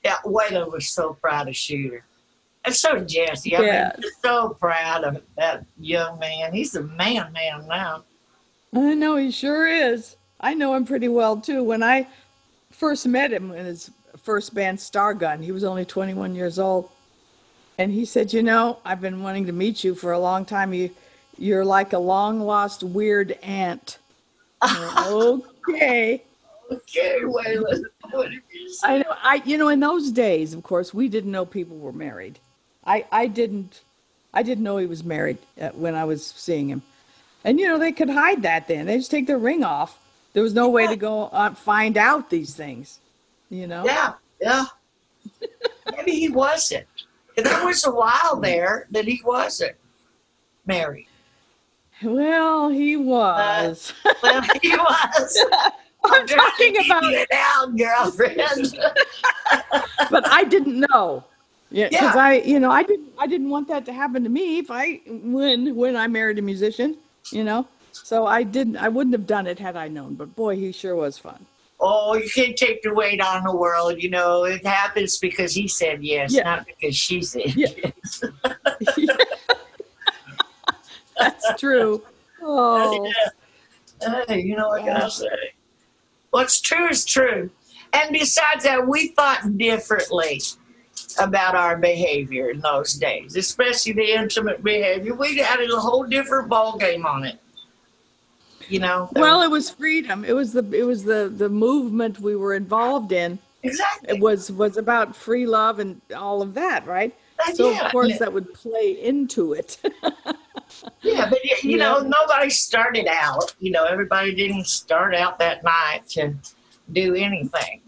[0.05, 2.05] Yeah, Waylon was so proud of Shooter.
[2.65, 3.59] And so Jessi.
[3.59, 3.83] I Yeah.
[3.95, 6.53] mean, just so proud of that young man.
[6.53, 8.05] He's a man, man now.
[8.75, 10.17] I know he sure is.
[10.41, 11.63] I know him pretty well too.
[11.63, 12.07] When I
[12.71, 13.91] first met him in his
[14.23, 16.89] first band, Stargunn, he was only 21 years old,
[17.79, 20.73] and he said, "You know, I've been wanting to meet you for a long time.
[20.75, 20.91] You,
[21.39, 23.99] you're like a long lost weird aunt."
[25.07, 26.23] Okay.
[26.71, 27.83] Okay, Waylon.
[28.11, 28.89] What did you say?
[28.89, 29.15] I know.
[29.23, 32.39] I you know in those days, of course, we didn't know people were married.
[32.87, 33.83] I I didn't
[34.33, 36.83] I didn't know he was married uh, when I was seeing him,
[37.45, 38.87] and you know they could hide that then.
[38.87, 39.99] They just take their ring off.
[40.33, 43.01] There was no way to go uh, find out these things.
[43.51, 43.85] You know.
[43.85, 44.65] Yeah, yeah.
[45.97, 46.87] Maybe he wasn't.
[47.37, 49.77] There was a while there that he wasn't
[50.67, 51.09] married.
[52.03, 53.93] Well, he was.
[54.23, 55.45] Well, he was.
[56.05, 58.79] I'm talking about, you down, girlfriend.
[60.11, 61.25] but I didn't know.
[61.75, 62.23] Yeah, because Yeah.
[62.23, 65.01] I, you know, I didn't, I didn't want that to happen to me if I,
[65.09, 66.97] when, when I married a musician,
[67.33, 67.67] you know.
[67.93, 70.15] So I didn't, I wouldn't have done it had I known.
[70.15, 71.45] But boy, he sure was fun.
[71.81, 74.01] Oh, you can't take the weight on the world.
[74.01, 76.45] You know, it happens because he said yes, Yeah.
[76.45, 77.67] not because she said Yeah.
[77.85, 78.23] yes.
[81.19, 82.03] That's true.
[82.41, 83.13] Oh,
[84.29, 85.27] Hey, you know what I gotta say?
[86.31, 87.51] What's true is true.
[87.93, 90.41] And besides that, we thought differently
[91.19, 95.15] about our behavior in those days, especially the intimate behavior.
[95.15, 97.39] We had a whole different ball game on it.
[98.69, 99.11] You know?
[99.13, 100.25] well, it was freedom.
[100.25, 103.39] It was the, it was the, the movement we were involved in.
[103.63, 104.17] exactly.
[104.17, 107.15] It was, was about free love and all of that, right?
[107.47, 108.19] Uh, so Yeah, of course yeah.
[108.19, 109.79] that would play into it.
[111.03, 113.55] Yeah, but y- you know, nobody started out.
[113.61, 116.35] You know, everybody didn't start out that night to
[116.93, 117.81] do anything.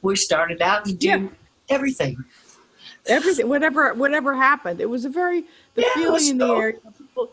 [0.00, 1.26] We started out to do Yeah.
[1.68, 2.24] everything.
[3.06, 4.80] Everything whatever whatever happened.
[4.80, 6.74] It was a very the Yeah, feeling was in the air.
[6.98, 7.32] people,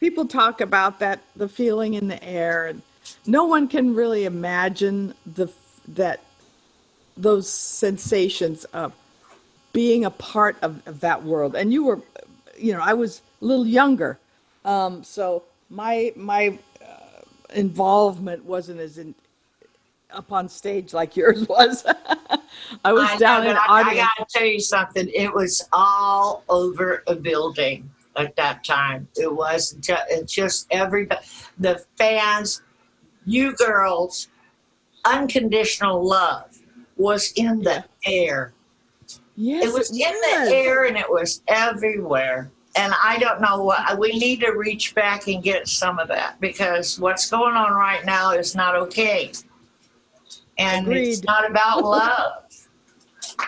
[0.00, 2.82] people talk about that the feeling in the air and
[3.26, 5.48] no one can really imagine the
[5.88, 6.20] that
[7.16, 8.92] those sensations of
[9.72, 11.54] being a part of, of that world.
[11.56, 12.00] And you were
[12.58, 14.18] you know i was a little younger
[14.64, 17.20] um, so my my uh,
[17.54, 19.14] involvement wasn't as in
[20.12, 21.84] up on stage like yours was
[22.84, 25.08] i was I know, down in but I, I gotta tell you something.
[25.14, 29.08] It was all over a building at that time.
[29.16, 31.24] It was just, it just everybody,
[31.58, 32.62] the fans,
[33.24, 34.28] you girls,
[35.04, 36.58] unconditional love
[36.96, 38.52] was in the air.
[39.36, 40.48] Yes, it was in was.
[40.48, 42.50] the air and it was everywhere.
[42.76, 46.38] And I don't know what we need to reach back and get some of that
[46.40, 49.32] because what's going on right now is not okay.
[50.58, 52.45] And it's not about love.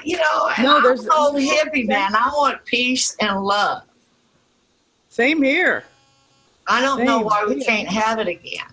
[0.04, 2.14] You know, and No, I'm there's- an old hippie man.
[2.14, 3.82] I want peace and love.
[5.08, 5.84] Same here.
[6.66, 8.66] I don't know Same why we can't have it again.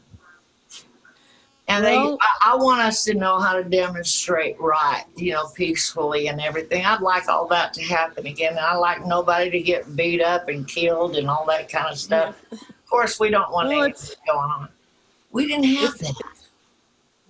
[1.67, 5.47] And Well- they, I, I want us to know how to demonstrate right, you know,
[5.55, 6.85] peacefully and everything.
[6.85, 8.57] I'd like all that to happen again.
[8.59, 12.35] I like nobody to get beat up and killed and all that kind of stuff.
[12.51, 14.69] Of course, we don't want Well, anything going on.
[15.31, 16.13] We didn't have that.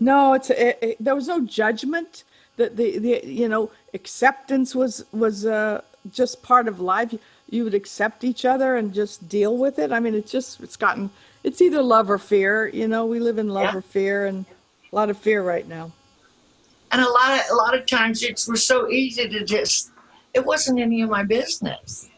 [0.01, 2.25] No, it's it, it, there was no judgment.
[2.57, 7.11] The, the the you know acceptance was was uh, just part of life.
[7.13, 9.91] You, you would accept each other and just deal with it.
[9.91, 11.09] I mean, it's just it's gotten
[11.43, 12.67] it's either love or fear.
[12.67, 13.77] You know, we live in love Yeah.
[13.77, 14.45] or fear, and
[14.91, 15.91] a lot of fear right now.
[16.91, 19.91] And a lot of a lot of times it was so easy to just.
[20.33, 22.09] It wasn't any of my business.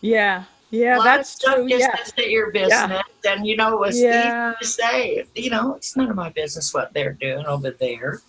[0.00, 1.68] Yeah, yeah, that's true.
[1.68, 3.32] just Yeah, isn't your business, yeah.
[3.32, 4.50] and you know it was Yeah.
[4.50, 5.24] easy to say.
[5.34, 8.20] You know, it's none of my business what they're doing over there.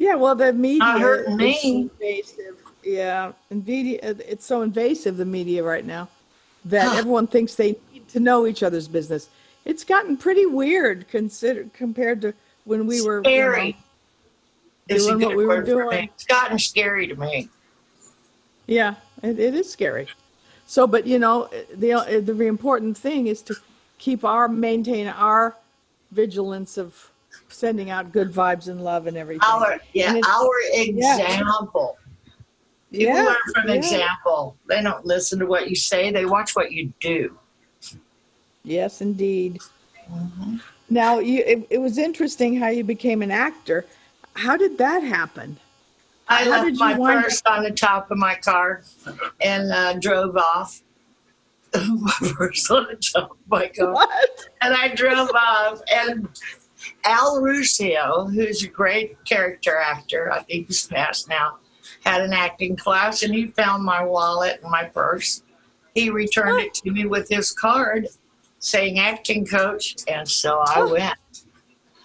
[0.00, 0.14] Yeah.
[0.14, 1.90] Well, the media hurting is me.
[2.00, 2.56] invasive.
[2.82, 5.18] Yeah, media, it's so invasive.
[5.18, 6.08] The media right now
[6.64, 9.28] that everyone thinks they need to know each other's business.
[9.66, 12.34] It's gotten pretty weird consider compared to
[12.64, 13.76] when we were you know, Scary.
[14.88, 16.08] is a doing what we were doing.
[16.14, 17.50] It's gotten scary to me.
[18.66, 20.08] Yeah, it, it is scary.
[20.66, 23.54] So, but you know, the the important thing is to
[23.98, 25.54] keep our maintain our
[26.12, 27.09] vigilance of
[27.48, 29.42] sending out good vibes and love and everything.
[29.44, 31.18] Our yeah, our yeah.
[31.18, 31.98] example.
[32.92, 33.74] People Yeah, learn from yeah.
[33.74, 34.56] example.
[34.66, 36.10] They don't listen to what you say.
[36.10, 37.38] They watch what you do.
[38.64, 39.60] Yes, indeed.
[40.12, 40.56] Mm-hmm.
[40.90, 43.86] Now, you it, it was interesting how you became an actor.
[44.34, 45.56] How did that happen?
[46.28, 48.82] I How left my purse on the top of my car
[49.40, 50.82] and uh, drove off.
[51.74, 53.92] my purse on the top of my car.
[53.92, 54.48] What?
[54.60, 55.80] and I drove off.
[55.92, 56.28] And
[57.04, 61.58] Al Ruscio, who's a great character actor, I think he's passed now,
[62.04, 65.42] had an acting class, and he found my wallet and my purse.
[65.94, 68.06] He returned it to me with his card
[68.60, 70.92] saying acting coach, and so I oh.
[70.92, 71.16] went.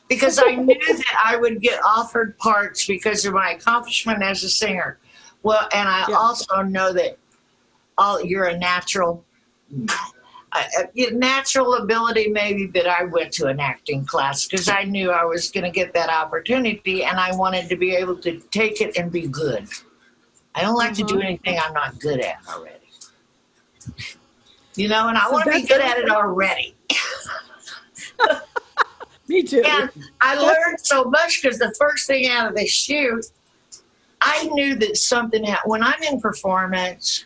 [0.07, 4.49] Because I knew that I would get offered parts because of my accomplishment as a
[4.49, 4.99] singer.
[5.41, 6.15] Well, and I Yeah.
[6.15, 7.17] also know that
[7.97, 9.25] all you're a natural
[10.55, 15.11] I- I- natural ability maybe but i went to an acting class because i knew
[15.11, 18.79] i was going to get that opportunity and i wanted to be able to take
[18.81, 19.67] it and be good
[20.55, 21.27] i don't like to do Uh-huh.
[21.27, 22.87] anything i'm not good at already
[24.75, 26.75] you know and i So want to be good at it already
[29.27, 29.61] Me too.
[29.65, 29.89] and
[30.21, 33.25] i learned so much because the first thing out of the shoot
[34.21, 37.25] i knew that something happened when i'm in performance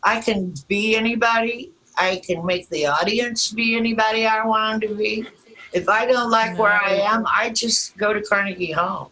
[0.00, 1.72] I can be anybody.
[1.98, 5.26] I can make the audience be anybody I want them to be.
[5.72, 9.10] If I don't like where I am, I just go to Carnegie Hall.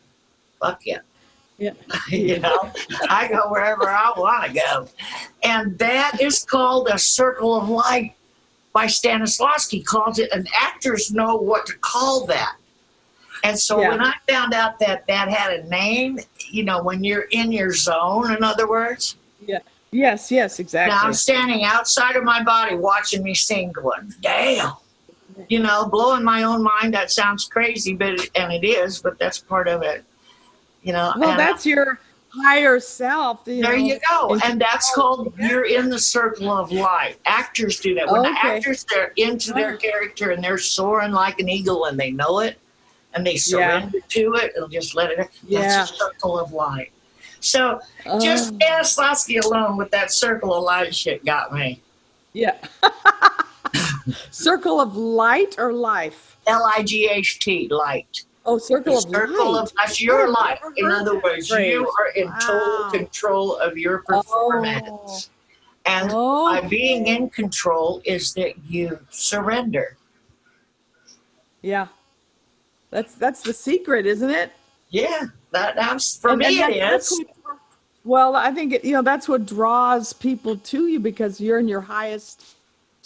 [0.61, 1.01] Fuck yeah.
[1.59, 1.73] Yeah.
[2.09, 2.71] you know,
[3.09, 4.89] I go wherever I want to go.
[5.43, 8.15] And that is called a circle of light
[8.73, 12.57] by Stanislavski calls it, and actors know what to call that.
[13.43, 13.91] And so Yeah.
[13.91, 16.21] when I found out that that had a name,
[16.51, 19.17] you know, when you're in your zone, in other words.
[19.93, 20.31] Yes.
[20.31, 20.59] Yes.
[20.59, 20.95] Exactly.
[20.95, 24.73] now I'm standing outside of my body watching me sing, going, damn.
[25.49, 26.95] You know, blowing my own mind.
[26.95, 30.05] That sounds crazy, but and it is, but that's part of it.
[30.83, 31.99] You know, well, that's your
[32.31, 33.41] higher self.
[33.47, 34.39] You there know, you go.
[34.45, 37.17] and- that's called you're in the circle of light.
[37.27, 38.11] Actors do that.
[38.11, 42.11] When the actors they're into their character and they're soaring like an eagle and they
[42.11, 42.59] know it
[43.15, 45.61] and they surrender to it and just let it Yeah.
[45.63, 46.93] that's a circle of light.
[47.47, 47.81] So
[48.21, 51.81] just Oh, Stanislavski alone with that circle of light shit got me.
[52.33, 52.57] yeah.
[54.31, 56.37] Circle of light or life?
[56.47, 58.25] L I G H T, light.
[58.45, 59.63] Oh, circle The of circle light.
[59.63, 60.61] of that's your life.
[60.77, 64.87] In other words, you are in total control of your performance.
[64.87, 65.19] Oh.
[65.87, 69.97] And Oh, by being in control is that you surrender.
[71.63, 71.89] yeah.
[72.91, 74.53] That's that's the secret, isn't it?
[74.91, 77.19] Yeah, that, that's for And- me and it that- that's is.
[77.19, 77.36] what-
[78.07, 81.69] well, I think it, you know that's what draws people to you because you're in
[81.69, 82.57] your highest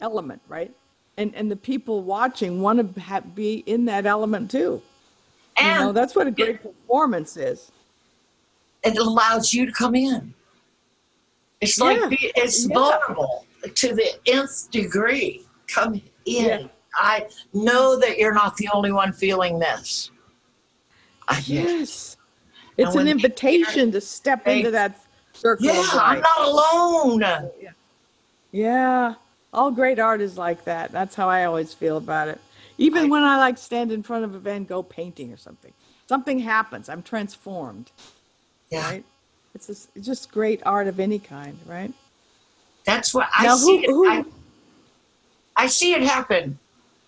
[0.01, 0.71] element, right?
[1.17, 4.81] And and the people watching want to ha- be in that element too.
[5.59, 7.73] You know, And that's what a great performance is.
[8.83, 10.33] it allows you to come in.
[11.61, 12.75] It's Yeah, like it's yeah.
[12.75, 13.44] vulnerable
[13.75, 15.44] to the nth degree.
[15.67, 16.03] Come in.
[16.25, 16.67] Yeah.
[16.94, 20.11] I know that you're not the only one feeling this.
[21.29, 22.17] I- Yes.
[22.81, 24.98] It's an invitation to step into that
[25.33, 27.50] circle Yeah, I'm not alone.
[28.52, 29.14] Yeah.
[29.52, 30.92] All great art is like that.
[30.92, 32.40] That's how I always feel about it.
[32.78, 35.72] Even I- when I like stand in front of a Van Gogh painting or something,
[36.08, 36.88] something happens.
[36.88, 37.90] I'm transformed,
[38.70, 39.04] Yeah, right?
[39.54, 41.92] It's just, it's just great art of any kind, right?
[42.87, 43.85] that's what I Now, see.
[43.87, 44.10] who- it,
[45.56, 46.58] I, I see it happen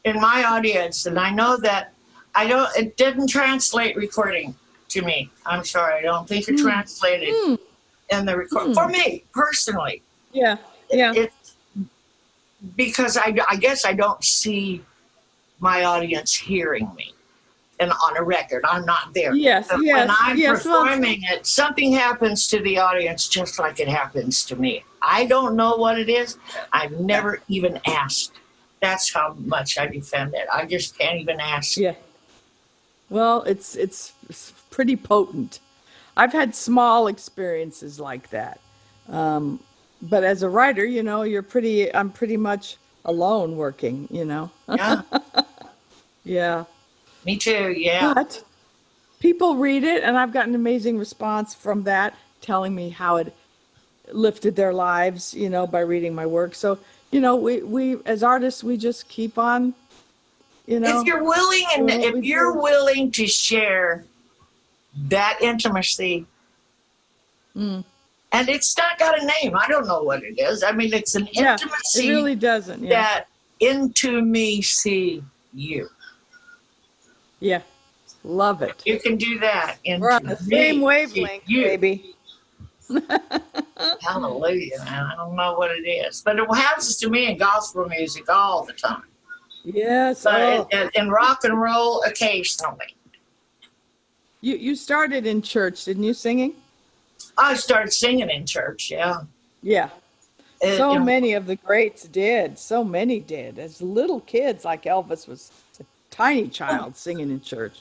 [0.05, 1.95] in my audience, and I know that
[2.35, 2.69] I don't.
[2.77, 4.55] It didn't translate recording
[4.93, 5.31] to me.
[5.47, 5.99] I'm sorry.
[5.99, 6.63] I don't think it Hmm.
[6.67, 7.55] translated Hmm.
[8.11, 8.73] in the record Hmm.
[8.75, 10.03] for me personally.
[10.33, 10.57] Yeah.
[10.91, 11.13] Yeah.
[11.15, 11.55] It's
[12.77, 14.85] because I, I guess I don't see
[15.59, 17.13] my audience hearing me,
[17.81, 19.35] and on a record, I'm not there.
[19.35, 19.69] Yes.
[19.69, 19.95] So Yes.
[19.95, 20.65] when I'm yes.
[20.65, 24.85] Well, performing it, something happens to the audience just like it happens to me.
[25.01, 26.37] I don't know what it is.
[26.73, 28.33] I've never even asked.
[28.81, 30.47] That's how much I defend it.
[30.53, 31.77] I just can't even ask.
[31.77, 31.95] Yeah.
[33.13, 35.61] Well, it's it's it's pretty potent.
[36.17, 38.59] I've had small experiences like that,
[39.11, 39.61] um,
[40.01, 41.95] but as a writer, you know, you're pretty.
[41.95, 44.09] I'm pretty much alone working.
[44.11, 44.51] You know.
[44.67, 45.03] Yeah,
[46.25, 46.65] yeah.
[47.27, 47.75] me too.
[47.77, 48.15] Yeah.
[48.15, 48.43] But
[49.21, 53.37] people read it, and I've gotten amazing response from that, telling me how it
[54.11, 55.35] lifted their lives.
[55.35, 56.55] You know, by reading my work.
[56.55, 56.79] So
[57.11, 59.75] you know, we we as artists, we just keep on.
[60.73, 61.01] You know.
[61.01, 62.61] if you're willing and if you're do.
[62.61, 64.05] willing to share
[65.09, 66.27] that intimacy
[67.55, 67.85] Mm.
[68.33, 71.15] and it's not got a name i don't know what it is i mean it's
[71.15, 72.83] an Yeah, intimacy It really doesn't.
[72.83, 72.89] Yeah.
[73.03, 73.25] that
[73.61, 75.91] into me see you
[77.41, 77.61] Yeah.
[78.25, 78.81] Love it.
[78.87, 82.15] you can do that into We're on the same wavelength, baby.
[84.01, 87.87] hallelujah man i don't know what it is but it happens to me in gospel
[87.87, 89.03] music all the time
[89.65, 90.27] Yes.
[90.27, 90.67] oh.
[90.71, 92.97] in, in rock and roll occasionally
[94.41, 96.55] You you started in church, didn't you, singing?
[97.39, 99.21] i started singing in church yeah
[99.63, 99.91] Yeah.
[100.63, 102.59] And, So you know, many of the greats did.
[102.59, 103.59] So many did.
[103.59, 105.51] As little kids, like Elvis was
[105.81, 107.81] a tiny child singing in church.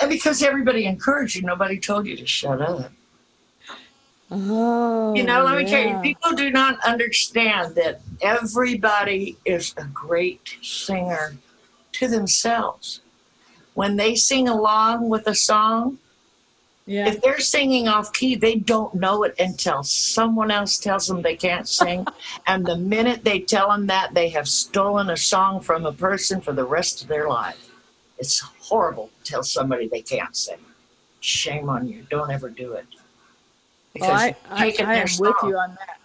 [0.00, 2.92] And because everybody encouraged you, nobody told you to shut up.
[4.30, 5.14] Oh.
[5.14, 9.84] You know, oh, let me tell you, people do not understand that everybody is a
[9.84, 11.36] great singer
[11.92, 13.00] to themselves.
[13.74, 15.98] When they sing along with a song,
[16.86, 17.08] Yeah.
[17.08, 21.36] if they're singing off key, they don't know it until someone else tells them they
[21.36, 22.06] can't sing.
[22.46, 26.40] and the minute they tell them that, they have stolen a song from a person
[26.40, 27.68] for the rest of their life.
[28.18, 30.58] It's horrible to tell somebody they can't sing.
[31.20, 32.06] Shame on you.
[32.10, 32.86] Don't ever do it.
[33.98, 35.98] Well, I, I, I am with you on that.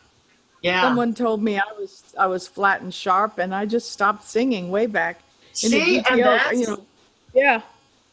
[0.61, 0.81] Yeah.
[0.81, 4.71] Someone told me I was I was flat and sharp, and I just stopped singing
[4.71, 5.19] way back
[5.63, 6.85] in the See, and GTO, that's, you know.
[7.33, 7.61] Yeah,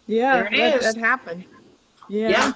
[0.07, 0.95] yeah, There it that, is.
[0.95, 1.45] that happened.
[2.09, 2.29] Yeah.
[2.29, 2.53] Yeah.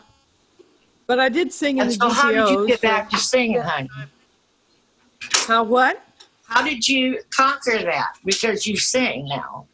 [1.06, 3.60] But I did sing in and the so how did you get back to singing,
[3.60, 3.88] honey?
[5.46, 6.02] How what?
[6.46, 8.18] How did you conquer that?
[8.24, 9.66] Because you sing now.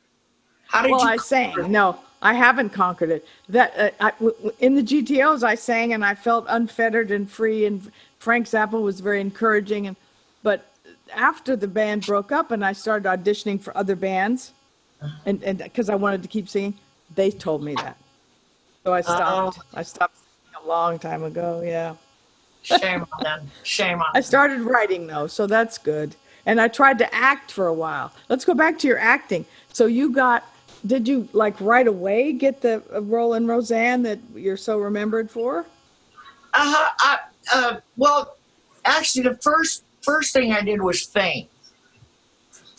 [0.68, 1.09] How did Well, you?
[1.09, 1.70] I sang.
[1.70, 3.27] No, I haven't conquered it.
[3.49, 7.66] That uh, I, w- in the GTOs, I sang and I felt unfettered and free.
[7.66, 9.89] And Frank Zappa was very encouraging.
[9.89, 9.97] And
[10.43, 10.70] but
[11.12, 14.53] after the band broke up and I started auditioning for other bands,
[15.27, 16.75] and and because I wanted to keep singing,
[17.14, 17.97] they told me that.
[18.85, 19.59] So I stopped.
[19.75, 21.62] I stopped singing a long time ago.
[21.64, 21.97] Yeah.
[22.62, 23.51] Shame on them.
[23.64, 24.12] Shame on Them.
[24.14, 26.14] I started writing though, so that's good.
[26.47, 28.12] And I tried to act for a while.
[28.29, 29.45] Let's go back to your acting.
[29.73, 30.45] So you got,
[30.87, 35.30] did you like right away get the uh, role in Roseanne that you're so remembered
[35.30, 35.66] for?
[36.55, 36.91] Uh-huh.
[37.01, 37.18] I,
[37.53, 38.37] uh, well,
[38.85, 41.49] actually, the first first thing I did was faint.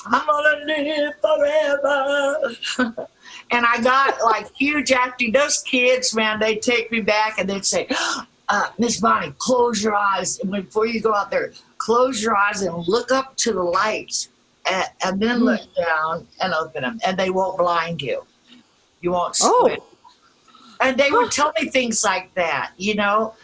[0.06, 3.08] I'm gonna live forever.
[3.52, 5.32] and I got like huge acting.
[5.32, 7.88] Those kids, man, they take me back and they'd say,
[8.50, 10.40] uh, Miss Bonnie, close your eyes.
[10.40, 14.28] And before you go out there, close your eyes and look up to the lights
[14.70, 17.00] and, and then look down and open them.
[17.06, 18.26] And they won't blind you.
[19.02, 19.80] You won't squint.
[19.82, 19.98] Oh,
[20.82, 23.36] And they would tell me things like that, you know.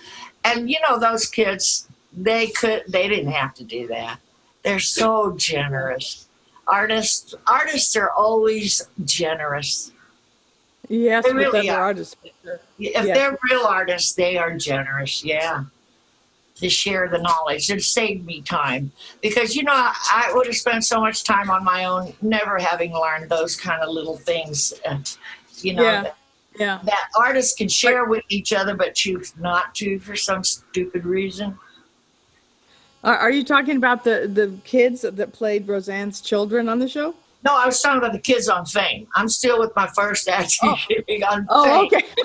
[0.46, 4.20] And you know, those kids, they could they didn't have to do that.
[4.64, 6.28] They're so generous.
[6.68, 9.92] Artists artists are always generous.
[10.88, 11.80] yes, They really are.
[11.80, 12.16] artists.
[12.24, 13.02] If Yeah.
[13.14, 15.66] they're real artists, they are generous, yeah.
[16.60, 17.70] To share the knowledge.
[17.70, 18.92] It saved me time.
[19.22, 22.92] Because you know, I would have spent so much time on my own, never having
[22.94, 24.74] learned those kind of little things.
[24.86, 24.98] Uh,
[25.62, 26.02] you know, Yeah.
[26.04, 26.18] that-
[26.60, 26.80] Yeah.
[26.84, 31.58] that artists can share with each other but choose not to for some stupid reason.
[33.06, 37.16] Are, are you talking about the, the kids that played Roseanne's children on the show?
[37.44, 39.08] No, I was talking about the kids on Fame.
[39.16, 40.76] I'm still with my first acting
[41.08, 41.86] gig on Oh, Fame.
[41.86, 42.06] okay.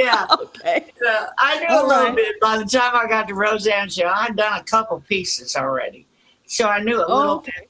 [0.00, 0.86] Yeah, okay.
[1.08, 2.16] uh, I knew All a little right.
[2.16, 4.08] bit by the time I got to Roseanne show.
[4.08, 6.08] I'd done a couple pieces already,
[6.44, 7.34] so I knew a Oh, little.
[7.36, 7.68] okay.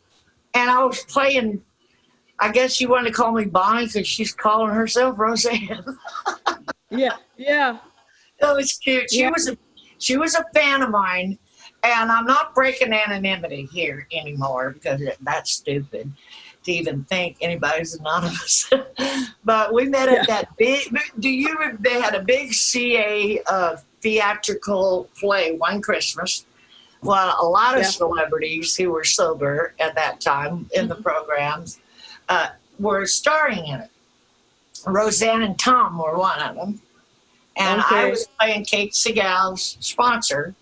[0.55, 1.61] And I was playing.
[2.39, 5.85] I guess you wanted to call me Bonnie because she's calling herself Roseanne.
[6.91, 7.17] Yeah.
[7.37, 7.79] Yeah.
[8.41, 9.11] That was cute.
[9.11, 9.31] She Yeah.
[9.31, 9.59] was a
[9.99, 11.39] she was a fan of mine,
[11.85, 16.11] and I'm not breaking anonymity here anymore because that's stupid
[16.67, 18.71] to even think anybody's anonymous.
[19.45, 20.21] but we met Yeah.
[20.21, 20.95] at that big.
[21.19, 21.57] Do you?
[21.81, 26.45] They had a big CA uh, theatrical play one Christmas.
[27.03, 27.89] Well, a lot of Yeah.
[27.89, 31.79] celebrities who were sober at that time in the programs
[32.29, 32.49] uh,
[32.79, 33.91] were starring in it.
[34.87, 36.81] Roseanne and Tom were one of them.
[37.57, 38.11] And I Okay.
[38.11, 40.55] was playing Kate Sagal's sponsor.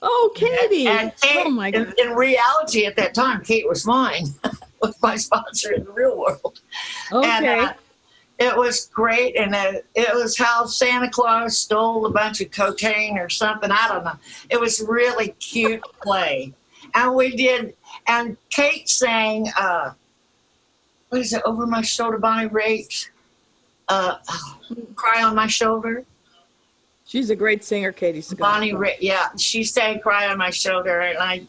[0.00, 0.86] Oh, Katie.
[0.86, 1.94] And Kate, oh my in, god.
[1.98, 4.26] in reality, at that time, Kate was mine,
[4.82, 6.60] was my sponsor in the real world.
[7.10, 7.58] And Okay.
[7.60, 7.72] uh,
[8.38, 9.36] it was great.
[9.36, 13.70] And uh, it was how Santa Claus stole a bunch of cocaine or something.
[13.70, 14.14] I don't know.
[14.50, 16.52] It was really cute play.
[16.94, 17.74] And we did,
[18.06, 19.92] and Kate sang, uh,
[21.10, 23.08] what is it, Over My Shoulder, Bonnie Raitt?
[23.88, 24.16] Uh,
[24.94, 26.04] Cry on My Shoulder.
[27.06, 28.38] She's a great singer, Katey Sagal.
[28.38, 31.46] Bonnie, Ra- yeah, she sang "Cry on My Shoulder," and I,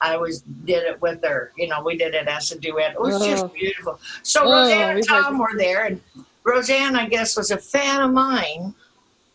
[0.00, 1.52] I was did it with her.
[1.56, 2.92] You know, we did it as a duet.
[2.92, 3.24] It was Oh.
[3.26, 4.00] just beautiful.
[4.22, 6.00] So Oh, Roseanne and had- Tom were there, and
[6.44, 8.74] Roseanne, I guess, was a fan of mine.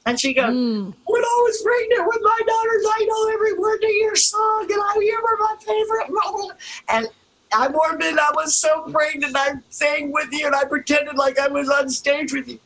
[0.05, 0.93] And she goes, Mm.
[1.05, 4.81] "When I was pregnant with my daughters, I know every word to your song, and
[4.81, 6.51] I you were my favorite." role."
[6.89, 7.07] And
[7.55, 8.17] I warmed it.
[8.17, 9.35] I was so pregnant.
[9.37, 12.59] I sang with you, and I pretended like I was on stage with you.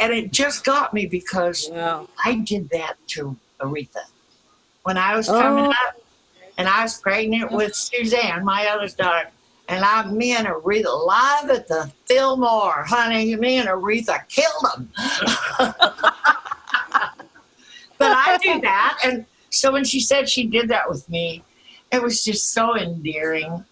[0.00, 2.08] And it just got me because Wow.
[2.24, 4.04] I did that to Aretha
[4.84, 5.70] when I was coming Oh.
[5.88, 5.96] up,
[6.56, 9.30] and I was pregnant with Suzanne, my oldest daughter.
[9.68, 13.34] And I, me and Aretha, live at the Fillmore, honey.
[13.36, 14.90] Me and Aretha killed them.
[17.98, 21.42] but I do that, and so when she said she did that with me,
[21.92, 23.64] it was just so endearing.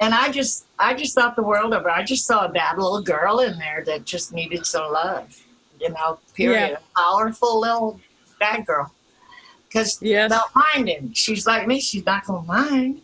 [0.00, 1.90] And I just, I just thought the world of her.
[1.90, 5.40] I just saw a bad little girl in there that just needed some love,
[5.80, 6.18] you know.
[6.34, 6.70] Period.
[6.70, 6.76] Yeah.
[6.76, 8.00] A powerful little
[8.40, 8.92] bad girl.
[9.74, 10.30] Because Yes.
[10.30, 11.12] not minding.
[11.14, 11.80] She's like me.
[11.80, 13.02] She's not gonna mind.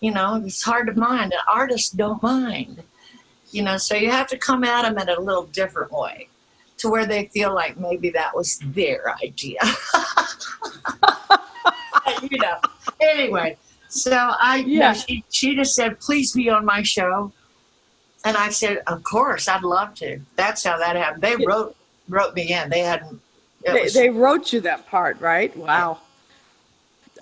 [0.00, 1.32] You know, it's hard to mind.
[1.34, 2.82] And artists don't mind.
[3.50, 6.28] You know, so you have to come at them in a little different way,
[6.78, 9.58] to where they feel like maybe that was their idea.
[12.22, 12.56] you know.
[13.02, 14.78] Anyway, so I, Yeah.
[14.78, 14.92] yeah.
[14.94, 17.32] she, she just said, please be on my show.
[18.24, 20.20] And I said, of course, I'd love to.
[20.36, 21.22] That's how that happened.
[21.22, 21.76] They wrote
[22.08, 22.70] wrote me in.
[22.70, 23.20] They hadn't.
[23.72, 25.54] They, was- they wrote you that part, right?
[25.56, 25.98] Wow.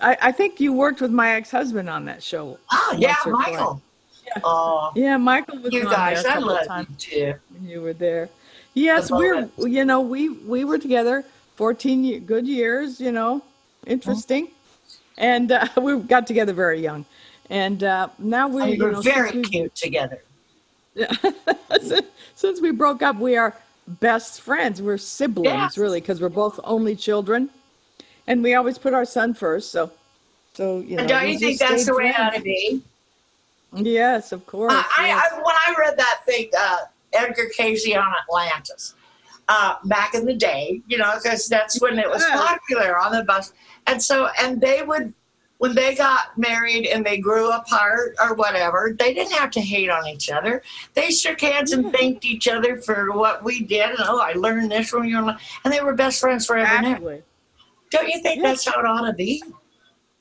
[0.01, 2.59] I, I think you worked with my ex-husband on that show.
[2.71, 3.47] oh yeah, once or twice.
[3.51, 3.81] Michael.
[4.43, 7.19] Oh, Yeah, Michael was you on guys, there a I couple of love times you
[7.33, 7.33] too.
[7.53, 8.29] when you were there.
[8.75, 11.25] Yes, we're you know we we were together
[11.55, 12.99] 14 good years.
[13.01, 13.41] You know,
[13.87, 14.49] interesting,
[15.17, 17.03] and uh, we got together very young,
[17.49, 20.21] and uh, now we And you were know, very since we- cute together.
[22.35, 23.55] since we broke up, we are
[23.87, 24.81] best friends.
[24.81, 25.83] We're siblings, Yeah.
[25.83, 27.49] really, because we're both only children,
[28.27, 29.71] and we always put our son first.
[29.71, 29.91] So,
[30.53, 31.01] so you know.
[31.01, 32.81] And don't you think that's the way it ought to be?
[33.75, 34.73] Yes, of course.
[34.73, 35.23] Uh, I, yes.
[35.31, 36.77] I, when I read that thing, uh,
[37.13, 38.95] Edgar Cayce on Atlantis,
[39.47, 42.35] uh, back in the day, you know, because that's when it was Yeah.
[42.37, 43.53] popular on the bus.
[43.87, 45.13] And so, and they would,
[45.59, 49.89] when they got married and they grew apart or whatever, they didn't have to hate
[49.89, 50.61] on each other.
[50.93, 53.89] They shook hands and thanked each other for what we did.
[53.89, 55.29] And oh, I learned this from you.
[55.63, 56.75] And they were best friends forever.
[56.75, 57.23] Exactly.
[57.89, 58.49] Don't you think Yeah.
[58.49, 59.41] that's how it ought to be?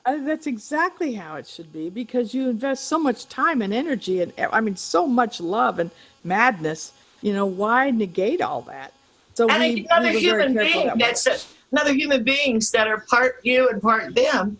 [0.07, 4.23] Uh, that's exactly how it should be because you invest so much time and energy
[4.23, 5.91] and I mean so much love and
[6.23, 6.93] madness.
[7.23, 8.93] You know why negate all that?
[9.35, 11.01] So and we, another we human being that way.
[11.13, 14.59] that's another human beings that are part you and part them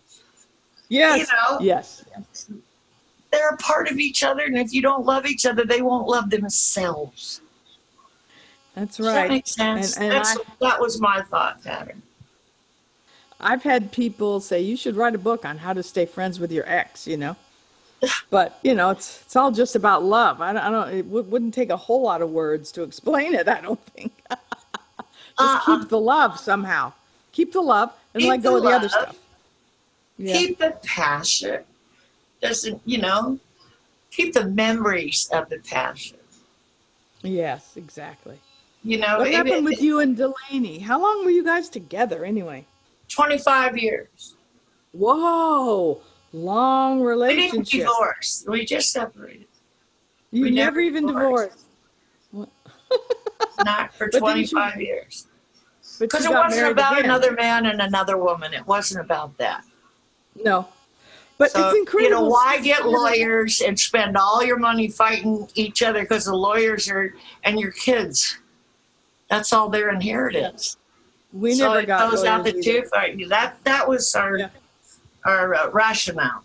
[0.89, 1.59] yes, you know.
[1.59, 2.05] yes,
[3.31, 6.07] they're a part of each other and if you don't love each other they won't
[6.07, 7.41] love themselves
[8.73, 9.29] that's Does that right.
[9.29, 12.01] make sense And- and I- that was my thought pattern
[13.39, 16.51] I've had people say you should write a book on how to stay friends with
[16.51, 17.05] your ex.
[17.05, 17.35] You know,
[18.31, 20.41] but you know it's it's all just about love.
[20.41, 23.35] I don't, I don't it w- wouldn't take a whole lot of words to explain
[23.35, 23.47] it.
[23.47, 24.11] I don't think.
[24.29, 24.39] just
[25.37, 25.59] Uh-uh.
[25.65, 25.85] keep uh.
[25.85, 26.93] the love somehow.
[27.31, 29.15] Keep the love and Keep let go of the other stuff.
[30.17, 30.33] Yeah.
[30.37, 31.63] keep the passion
[32.41, 33.39] doesn't you know
[34.11, 36.17] keep the memories of the passion
[37.23, 38.39] Yes, exactly.
[38.83, 40.79] you know What it- happened it- with you and Delaney?
[40.79, 42.65] How long were you guys together anyway?
[43.09, 44.35] 25 years
[44.93, 46.01] Whoa,
[46.33, 47.51] long relationship.
[47.53, 49.45] we didn't divorce we just separated
[50.31, 51.65] You we never never even divorced.
[52.31, 52.51] divorced.
[53.65, 55.27] not for didn't you- 25 years
[55.99, 57.05] because it wasn't about again.
[57.05, 59.63] another man and another woman it wasn't about that
[60.43, 60.67] No.
[61.37, 62.03] But So, it's incredible.
[62.03, 66.35] You know, why get lawyers and spend all your money fighting each other because the
[66.35, 67.13] lawyers are
[67.43, 68.37] and your kids?
[69.29, 70.77] That's all their inheritance.
[71.33, 72.89] We so never got goes out the tooth.
[73.29, 74.49] That that was our Yeah.
[75.25, 76.43] or uh, rationale.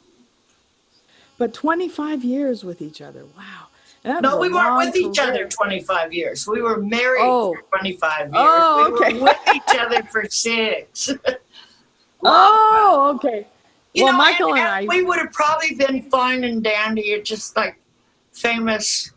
[1.38, 3.24] But 25 years with each other.
[3.36, 3.68] Wow.
[4.02, 6.46] That No, we weren't with each other 25 years.
[6.46, 7.54] We were married Oh.
[7.54, 8.32] for 25 years.
[8.34, 9.18] Oh, we okay.
[9.18, 11.08] were with each other for six.
[12.24, 13.46] Oh, okay.
[13.94, 14.94] You well, know, Michael and, and, and I.
[14.94, 17.02] we would have probably been fine and dandy.
[17.12, 17.78] It's just like
[18.32, 19.12] famous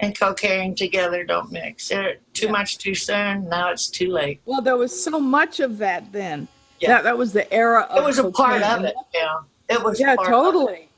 [0.00, 1.90] and cocaine together don't mix.
[1.90, 2.52] Uh, too Yeah.
[2.52, 3.48] much too soon.
[3.48, 4.40] Now it's too late.
[4.44, 6.48] Well, there was so much of that then.
[6.80, 6.88] Yeah.
[6.88, 8.94] That, that was the era of It was a part of it.
[9.14, 10.00] Yeah, it was.
[10.00, 10.36] Yeah, part of it.
[10.36, 10.88] totally.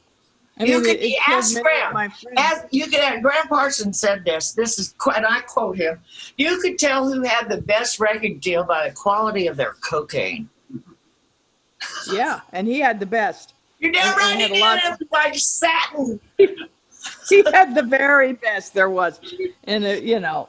[0.59, 1.89] I You mean, could it, it ask Gram.
[1.89, 2.37] of my friends.
[2.39, 4.53] As you could have, Gram Parsons said this.
[4.53, 5.99] This is, and I quote him:
[6.37, 10.49] "You could tell who had the best record deal by the quality of their cocaine."
[12.11, 13.55] Yeah, and he had the best.
[13.79, 14.37] You're damn right.
[14.37, 16.21] He had a lot it like satin.
[17.29, 19.21] He had the very best there was.
[19.65, 20.49] And, it, you know,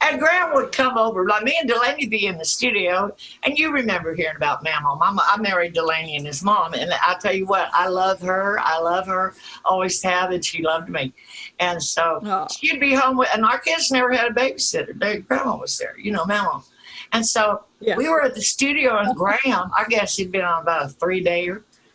[0.00, 3.70] And Gram would come over, like me and Delaney be in the studio, and you
[3.70, 4.96] remember hearing about Mammal.
[4.96, 8.58] Mama, I married Delaney and his mom, and I tell you what, I love her.
[8.58, 9.34] I love her,
[9.64, 11.12] always have, and she loved me.
[11.60, 12.48] And so Oh.
[12.50, 14.98] she'd be home with, and our kids never had a babysitter.
[14.98, 16.64] Their grandma was there, you know, Mammal.
[17.12, 17.96] And so Yeah.
[17.96, 21.20] we were at the studio, and Gram, I guess he'd been on about a three
[21.22, 21.50] day,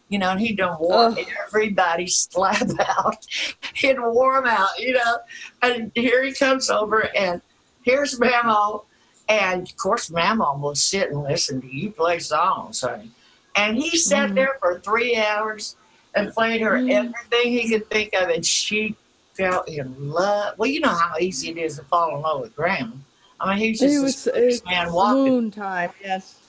[0.09, 1.19] You know, and he done wore Ugh.
[1.47, 3.25] everybody's slab out.
[3.73, 5.17] He'd wore 'em out, you know.
[5.61, 7.41] And here he comes over, and
[7.83, 8.85] here's Mamo.
[9.27, 13.11] And of course, Mamo will sit and listen to you play songs, honey.
[13.55, 14.35] And he sat Mhm.
[14.35, 15.75] there for three hours
[16.15, 16.91] and played her Mhm.
[17.13, 18.95] everything he could think of, and she
[19.35, 20.57] fell in love.
[20.57, 23.03] Well, you know how easy it is to fall in love with Gram.
[23.39, 25.23] I mean, he's just was sweetest uh, man walking.
[25.23, 26.39] moon time, yes.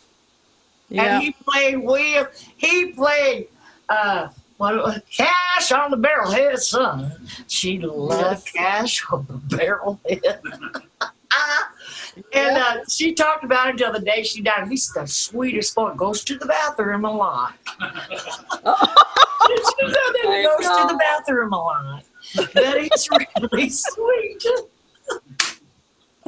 [0.89, 1.17] Yeah.
[1.17, 2.27] And he played William.
[2.57, 3.49] He played
[3.89, 7.13] uh, what it Cash on the Barrelhead Son.
[7.47, 10.83] She loved Cash on the Barrelhead.
[12.33, 14.69] and uh, she talked about until the day she died.
[14.69, 15.95] He's the sweetest boy.
[15.95, 17.55] Goes to the bathroom a lot.
[17.81, 17.87] she
[19.87, 22.05] said that he I goes to the bathroom a lot.
[22.55, 24.45] But he's really sweet.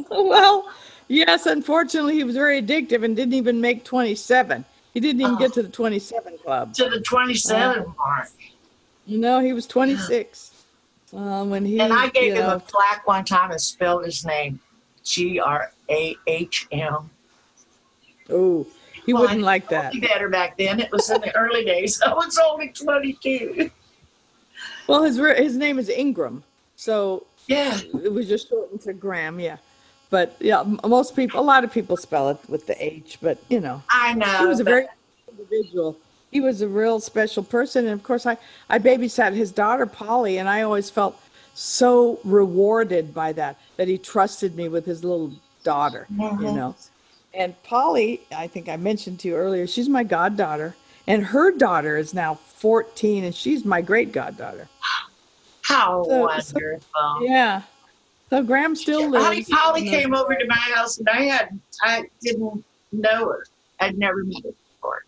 [0.11, 0.69] well,
[1.09, 4.65] yes, unfortunately, he was very addictive and didn't even make 27.
[4.95, 5.39] He didn't even Oh.
[5.39, 6.75] get to the 27 club.
[6.75, 8.29] To the 27 mark.
[9.07, 10.53] You know, he was 26
[11.17, 11.81] uh, when he.
[11.81, 14.61] And I gave him know, a plaque one time and spelled his name
[15.05, 17.11] G R A H M.
[18.29, 18.67] Oh,
[19.05, 19.93] he Well, wouldn't like that.
[19.93, 20.79] Be better back then.
[20.79, 22.01] It was in the early days.
[22.07, 23.71] I was only 22.
[24.87, 26.43] Well, his his name is Ingram,
[26.77, 27.79] so Yeah.
[28.03, 29.41] it was just shortened to Gram.
[29.41, 29.57] Yeah,
[30.11, 33.61] but yeah, most people, a lot of people spell it with the H, but you
[33.61, 34.27] know, I know.
[34.39, 34.87] he was a very
[35.29, 35.97] individual.
[36.31, 38.37] He was a real special person, and of course, I
[38.69, 41.21] I babysat his daughter Polly, and I always felt
[41.55, 45.33] so rewarded by that that he trusted me with his little
[45.65, 46.07] daughter.
[46.11, 46.55] You Mhm.
[46.55, 46.75] know,
[47.35, 50.75] and Polly, I think I mentioned to you earlier, she's my goddaughter,
[51.07, 54.69] and her daughter is now 14, and she's my great goddaughter.
[55.63, 56.81] How So- wonderful.
[57.23, 57.63] Yeah.
[58.31, 59.25] So Gram still lives.
[59.25, 63.45] Honey, Polly came over to my house and I had, I didn't know her.
[63.81, 65.05] I'd never met her before.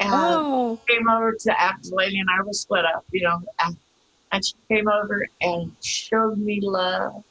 [0.00, 4.44] And Oh, came over to after Lady and I was split up, you know, and,
[4.44, 7.24] she came over and showed me love,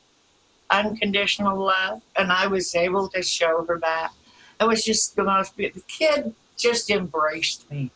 [0.72, 4.12] unconditional love, and I was able to show her back.
[4.60, 5.84] It was just the most beautiful.
[5.88, 7.92] The kid just embraced me,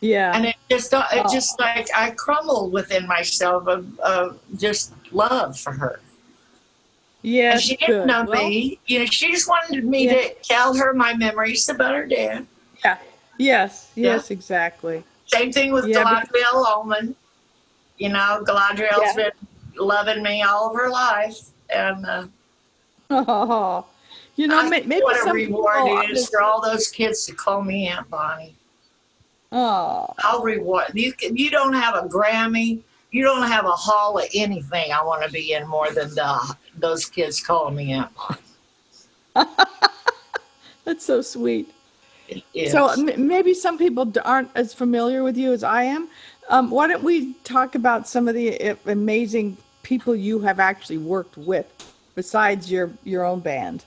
[0.00, 0.32] yeah.
[0.34, 1.32] and it just, it Oh.
[1.32, 6.00] just like I crumbled within myself of, of just love for her.
[7.22, 7.52] Yes.
[7.54, 8.06] and she didn't good.
[8.06, 9.04] know Well, me, you know.
[9.06, 10.12] She just wanted me Yeah.
[10.14, 12.46] to tell her my memories about her dad.
[12.84, 12.96] Yeah.
[13.38, 13.90] Yes.
[13.94, 14.14] Yeah.
[14.14, 14.30] Yes.
[14.30, 15.04] Exactly.
[15.26, 17.14] Same thing with Yeah, Galadrielle Allman.
[17.98, 19.30] You know, Galadrielle's Yeah.
[19.30, 19.32] been
[19.86, 21.38] loving me all of her life.
[21.68, 22.24] And uh,
[23.10, 23.84] Oh,
[24.36, 27.32] you know, I maybe what a reward people it is for all those kids to
[27.34, 28.54] call me Aunt Bonnie.
[29.52, 31.12] Oh, I'll reward you.
[31.20, 32.80] You don't have a Grammy.
[33.10, 34.92] You don't have a hall of anything.
[34.92, 38.02] I want to be in more than the, those kids calling me
[39.34, 39.48] Bonnie.
[40.84, 41.72] that's so sweet.
[42.68, 46.08] So m- maybe some people aren't as familiar with you as I am.
[46.48, 50.98] Um, why don't we talk about some of the uh, amazing people you have actually
[50.98, 51.66] worked with
[52.14, 53.84] besides your your own band?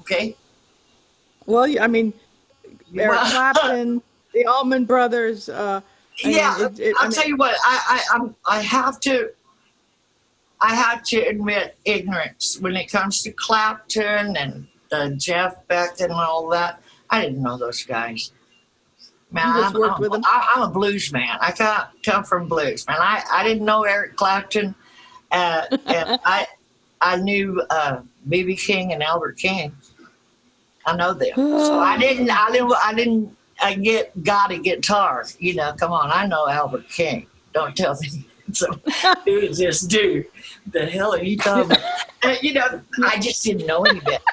[0.00, 0.36] okay.
[1.46, 2.12] Well, I mean,
[2.96, 4.02] Eric Clapton,
[4.34, 5.48] the Allman Brothers.
[5.48, 5.80] Uh,
[6.24, 7.54] I mean, yeah, it- it- I I'll mean- tell you what.
[7.64, 9.30] I, I I'm, I have to.
[10.60, 16.10] I have to admit ignorance when it comes to Clapton and uh, Jeff Beck and
[16.12, 16.80] all that.
[17.10, 18.32] I didn't know those guys.
[19.30, 20.24] Man, I'm, I'm?
[20.24, 21.36] I, I'm a blues man.
[21.40, 22.96] I can't come from blues, man.
[22.98, 24.74] I, I didn't know Eric Clapton,
[25.30, 26.46] uh, and I
[27.00, 29.76] I knew uh, BB King and Albert King.
[30.86, 32.30] I know them, so I didn't.
[32.30, 32.72] I didn't.
[32.82, 33.36] I didn't.
[33.60, 35.24] I get got a guitar.
[35.38, 37.26] You know, come on, I know Albert King.
[37.52, 38.24] Don't tell me.
[38.50, 38.66] So
[39.26, 40.24] who is this dude?
[40.72, 41.84] The hell are you talking about?
[42.24, 44.24] Uh, you know, I just didn't know any better.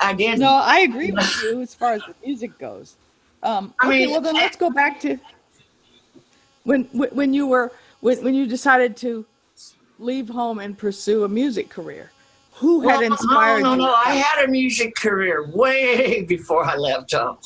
[0.00, 0.40] I didn't.
[0.40, 2.96] No, I agree with you as far as the music goes.
[3.44, 5.16] Um, I okay, mean, well then let's go back to
[6.64, 7.70] when when you were
[8.00, 9.24] when, when you decided to
[9.98, 12.10] leave home and pursue a music career.
[12.54, 13.78] Who had Well, inspired no, no, you?
[13.82, 13.94] no.
[13.94, 17.36] I had a music career way before I left home.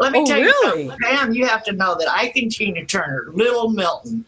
[0.00, 0.82] Let me Oh, tell really?
[0.84, 1.32] you something, Pam.
[1.32, 4.24] You have to know that I can Tina Turner, Little Milton,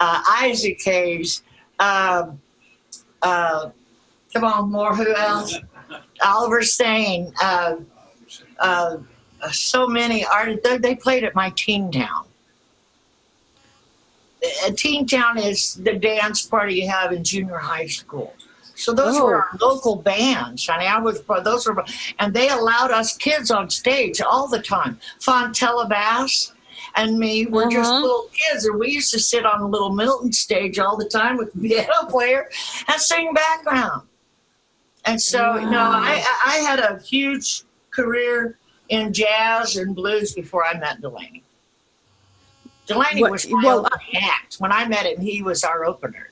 [0.00, 1.42] uh, Isaac Hayes,
[1.78, 2.40] um
[3.22, 3.70] uh,
[4.32, 4.94] come on, more.
[4.94, 5.58] Who else?
[6.22, 7.32] Oliver Sain.
[7.42, 7.76] Uh,
[8.58, 8.96] uh,
[9.52, 10.62] so many artists.
[10.66, 12.24] They, they played at my teen town.
[14.66, 18.34] A teen town is the dance party you have in junior high school.
[18.80, 19.24] So those Oh.
[19.26, 20.68] were our local bands.
[20.68, 21.84] I mean, I was those were,
[22.18, 24.98] and they allowed us kids on stage all the time.
[25.20, 26.52] Fontella Bass
[26.96, 28.00] and me were just Uh-huh.
[28.00, 31.36] little kids, and we used to sit on a little Milton stage all the time
[31.36, 32.48] with the piano player
[32.88, 34.02] and sing background.
[35.04, 38.56] And so, you know, I I had a huge career
[38.88, 41.42] in jazz and blues before I met Delaney.
[42.86, 44.56] Delaney What- was my well, opening act.
[44.56, 46.29] When I met him, he was our opener.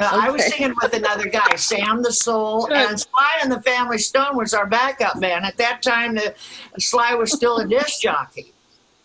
[0.00, 2.76] Uh, I was singing with another guy, Sam the Soul, Good.
[2.76, 5.44] and Sly and the Family Stone was our backup band.
[5.44, 6.34] At that time, the,
[6.78, 8.52] Sly was still a disc jockey.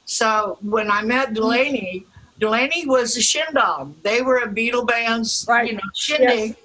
[0.05, 2.05] So when I met Delaney,
[2.39, 3.93] Delaney was a Shindog.
[4.03, 5.67] They were a Beatle band's, Right.
[5.69, 6.55] you know, shindig.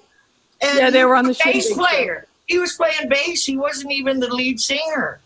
[0.61, 2.27] And Yeah, they were on the bass shindig player.
[2.47, 3.45] He was playing bass.
[3.45, 5.19] He wasn't even the lead singer.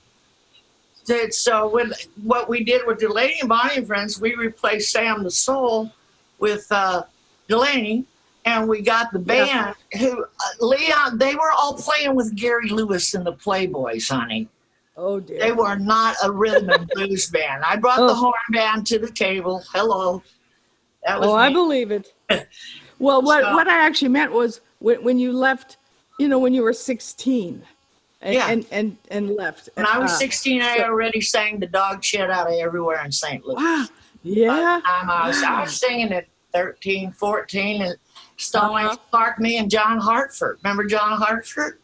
[1.29, 1.93] So when
[2.23, 5.91] what we did with Delaney and Bonnie and Friends, we replaced Sam the Soul
[6.39, 7.03] with uh,
[7.47, 8.05] Delaney,
[8.47, 11.17] and we got the band who uh, Leon.
[11.17, 14.47] They were all playing with Gary Lewis and the Playboys, honey.
[14.95, 15.39] Oh dear.
[15.39, 17.63] They were not a rhythm and blues band.
[17.63, 18.15] I brought the Oh.
[18.15, 19.63] horn band to the table.
[19.73, 20.23] Hello,
[21.05, 22.13] that was Oh, I believe it.
[22.99, 25.77] Well, what So- what I actually meant was when, when you left,
[26.19, 27.61] you know, when you were 16
[28.21, 28.47] and Yeah.
[28.49, 29.69] and, and, and left.
[29.75, 33.11] When I was Uh, 16, I already sang the dog shit out of everywhere in
[33.11, 33.45] St.
[33.45, 33.55] Louis.
[33.61, 33.85] Wow.
[34.23, 34.81] Yeah.
[34.83, 37.95] the I was, I was singing at 13, 14, and
[38.37, 38.89] Stone Uh-huh.
[38.91, 40.59] Lake Park, me and John Hartford.
[40.63, 41.79] Remember John Hartford?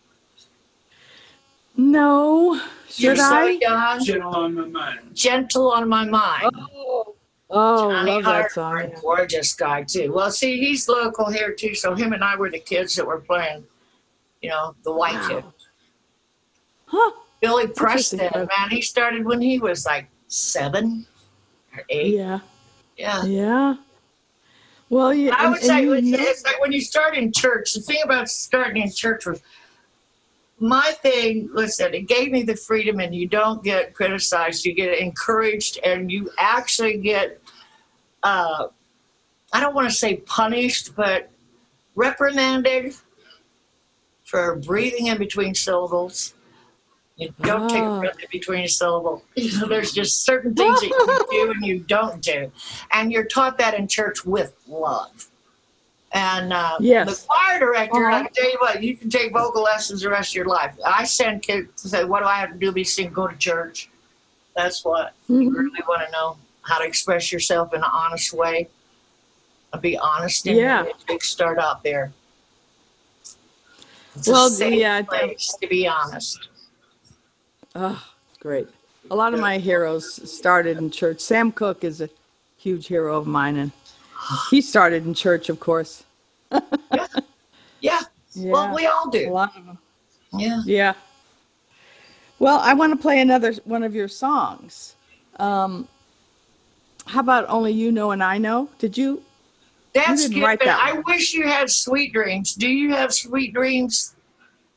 [1.75, 2.53] No.
[2.95, 3.57] You're Should so I?
[3.59, 4.03] young.
[4.03, 4.99] Gentle on my mind.
[5.13, 6.51] Gentle on my mind.
[6.75, 7.15] Oh,
[7.49, 8.91] oh Johnny love that song.
[9.01, 10.13] gorgeous guy too.
[10.13, 13.19] Well, see, he's local here too, so him and I were the kids that were
[13.19, 13.63] playing,
[14.41, 15.27] you know, the white Wow.
[15.29, 15.43] kid.
[16.85, 17.11] Huh.
[17.41, 21.05] Billy Preston, man, he started when he was like seven
[21.75, 22.13] or eight.
[22.13, 22.39] Yeah.
[22.95, 23.23] Yeah.
[23.25, 23.75] Yeah.
[24.89, 25.35] Well, yeah.
[25.37, 27.73] I would and say you it's, know- it's like when you start in church.
[27.73, 29.41] The thing about starting in church was
[30.59, 31.49] my thing.
[31.53, 34.65] Listen, it gave me the freedom, and you don't get criticized.
[34.65, 37.41] You get encouraged, and you actually get.
[38.21, 38.67] Uh,
[39.51, 41.29] I don't want to say punished, but
[41.95, 42.95] reprimanded
[44.23, 46.32] for breathing in between syllables.
[47.15, 47.99] You don't take a Ah.
[47.99, 49.23] breath in between a syllable.
[49.35, 52.51] You know, there's just certain things that you do and you don't do,
[52.91, 55.27] and you're taught that in church with love.
[56.11, 57.21] And uh, Yes.
[57.21, 58.23] the choir director, I Uh-huh.
[58.25, 60.75] can tell you what, you can take vocal lessons the rest of your life.
[60.85, 62.67] I send kids to say, "What do I have to do?
[62.67, 63.89] to Be sing, go to church."
[64.55, 65.55] That's what you Mhm.
[65.55, 68.69] really want to know how to express yourself in an honest way.
[69.71, 70.85] And be honest in Yeah.
[71.21, 72.11] Start out there.
[74.15, 76.47] It's Well, a safe yeah, I- place to be honest.
[77.75, 78.03] Oh,
[78.39, 78.67] great.
[79.11, 81.19] A lot of my heroes started in church.
[81.19, 82.09] Sam Cooke is a
[82.57, 83.71] huge hero of mine, and
[84.49, 86.03] he started in church, of course.
[86.51, 87.07] Yeah.
[87.81, 88.01] Yeah.
[88.35, 89.29] Well, we all do.
[89.29, 89.77] a lot of them.
[90.35, 90.63] Yeah.
[90.65, 90.93] Yeah.
[92.39, 94.95] Well, I want to play another one of your songs.
[95.37, 95.87] Um,
[97.05, 98.69] how about Only You Know and I Know?
[98.79, 99.21] Did you?
[99.93, 100.59] That's didn't good.
[100.59, 102.55] but that I wish you had sweet dreams.
[102.55, 104.12] Do you have sweet dreams?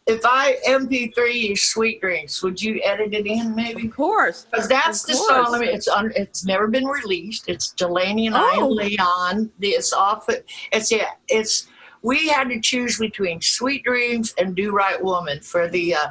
[0.07, 3.89] If I MP3 you sweet dreams, would you edit it in maybe?
[3.89, 4.47] Of course.
[4.51, 5.47] Because that's Of the course.
[5.49, 5.63] song.
[5.63, 7.49] I it's un, it's never been released.
[7.49, 8.67] It's Delaney and I Oh.
[8.67, 9.51] and Leon.
[9.61, 10.27] It's off.
[10.73, 11.11] It's yeah.
[11.29, 11.67] It's
[12.03, 16.07] we had to choose between Sweet Dreams and Do Right Woman for the uh,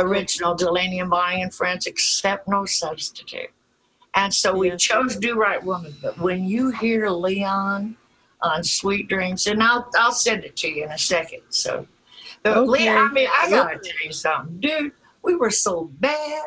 [0.00, 3.50] original Delaney and Bonnie and Friends, Accept No Substitute.
[4.16, 4.82] And so we Yes.
[4.82, 5.94] chose Do Right Woman.
[6.02, 7.96] But when you hear Leon
[8.42, 11.42] on Sweet Dreams, and I'll I'll send it to you in a second.
[11.50, 11.86] So,
[12.46, 12.88] Okay.
[12.88, 14.92] I mean, I gotta tell you something, dude.
[15.22, 16.44] We were so bad.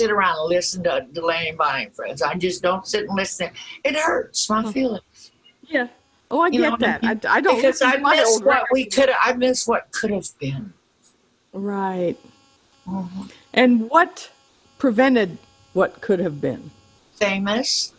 [0.00, 2.22] Sit around and listen to Delaney Bonnie and Friends.
[2.22, 3.50] I just don't sit and listen.
[3.84, 5.30] It hurts my feelings.
[5.62, 5.88] Yeah.
[6.30, 7.04] Oh, I You get that.
[7.04, 9.18] I, I don't because I miss what we could have.
[9.22, 10.72] I miss what could have been.
[11.52, 12.16] Right.
[12.88, 13.22] Mm-hmm.
[13.52, 14.30] And what
[14.78, 15.36] prevented
[15.74, 16.70] what could have been?
[17.16, 17.92] Famous,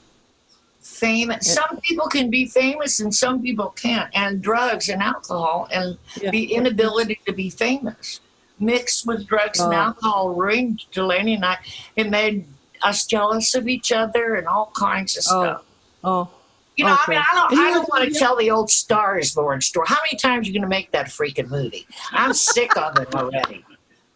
[0.79, 1.53] famous.
[1.53, 4.09] Some people can be famous and some people can't.
[4.15, 6.31] And drugs and alcohol and Yeah.
[6.31, 8.21] the inability to be famous
[8.61, 9.77] mixed with drugs and Oh.
[9.77, 11.57] alcohol ruined Delaney and I.
[11.95, 12.45] It made
[12.83, 15.43] us jealous of each other and all kinds of Oh.
[15.43, 15.63] stuff.
[16.03, 16.09] Oh.
[16.11, 16.29] oh.
[16.77, 17.03] You know, Okay.
[17.03, 19.85] I mean, I don't, I don't want to tell the old Star is Born story.
[19.89, 21.85] How many times are you going to make that freaking movie?
[22.11, 23.65] I'm sick of it already.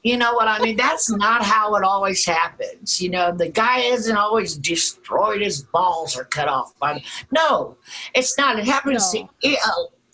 [0.04, 0.78] You know what I mean?
[0.78, 3.02] That's not how it always happens.
[3.02, 5.42] You know, the guy isn't always destroyed.
[5.42, 7.04] His balls are cut off by.
[7.32, 7.76] No,
[8.14, 8.58] it's not.
[8.58, 9.30] It happens No.
[9.44, 9.70] to uh,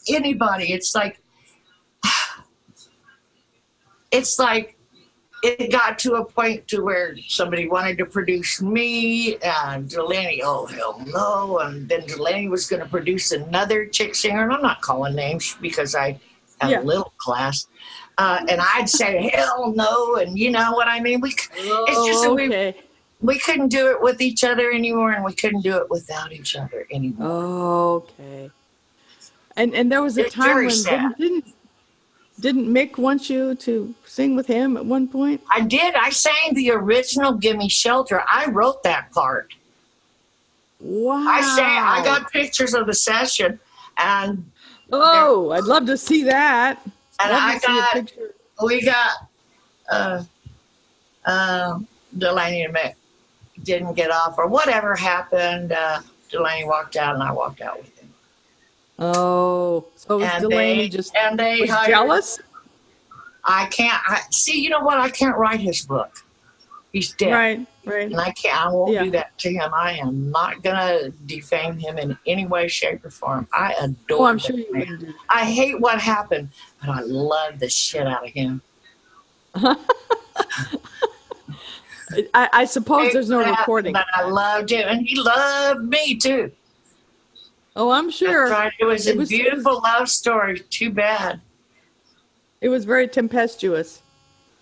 [0.10, 0.74] anybody.
[0.74, 1.20] It's like,
[4.12, 4.78] it's like
[5.43, 10.68] it got to a point to where somebody wanted to produce me and Delaney, oh
[10.68, 14.82] hell no, and then Delaney was going to produce another chick singer, and I'm not
[14.82, 16.20] calling names because I
[16.59, 16.82] have Yeah.
[16.82, 17.66] a little class,
[18.20, 21.22] uh, and I'd say hell no, and you know what I mean.
[21.22, 22.76] We c- it's just Oh, we
[23.22, 26.55] we couldn't do it with each other anymore, and we couldn't do it without each
[26.55, 28.03] other anymore.
[28.03, 28.51] Okay.
[29.57, 31.45] And and there was a It's time when didn't, didn't
[32.42, 35.42] didn't Mick want you to sing with him at one point?
[35.52, 35.96] I did.
[35.96, 39.54] I sang the original "Gimme Shelter." I wrote that part.
[40.80, 41.24] Wow.
[41.28, 41.84] I sang.
[41.84, 43.60] I got pictures of the session,
[43.98, 44.44] and
[44.92, 46.82] Oh, I'd love to see that.
[47.24, 48.34] And I got- picture.
[48.64, 49.12] we got
[49.89, 50.24] uh,
[51.26, 51.88] um,
[52.18, 52.96] Delaney and Mick
[53.64, 55.72] didn't get off, or whatever happened.
[55.72, 57.91] Uh, Delaney walked out, and I walked out with him.
[59.04, 62.39] Oh, so was and Delaney they just and they was hired, jealous?
[63.43, 63.99] I can't.
[64.08, 64.62] I see.
[64.62, 64.99] You know what?
[64.99, 66.14] I can't write his book.
[66.93, 67.32] He's dead.
[67.32, 68.12] Right, right.
[68.12, 68.64] And I can't.
[68.64, 69.06] I won't Yeah.
[69.06, 69.74] do that to him.
[69.74, 73.47] I am not gonna defame him in any way, shape, or form.
[73.52, 74.20] I oh, adore.
[74.20, 75.16] Oh, I'm sure you man.
[75.30, 76.49] I hate what happened,
[76.80, 78.62] but I love the shit out of him.
[82.34, 83.93] I, I suppose Oh, there's no recording.
[83.93, 86.52] But I loved him, and he loved me too.
[87.76, 88.49] Oh, I'm sure.
[88.49, 88.72] Right.
[88.80, 90.59] It was It a was- beautiful love story.
[90.69, 91.39] Too bad.
[92.59, 94.01] It was very tempestuous.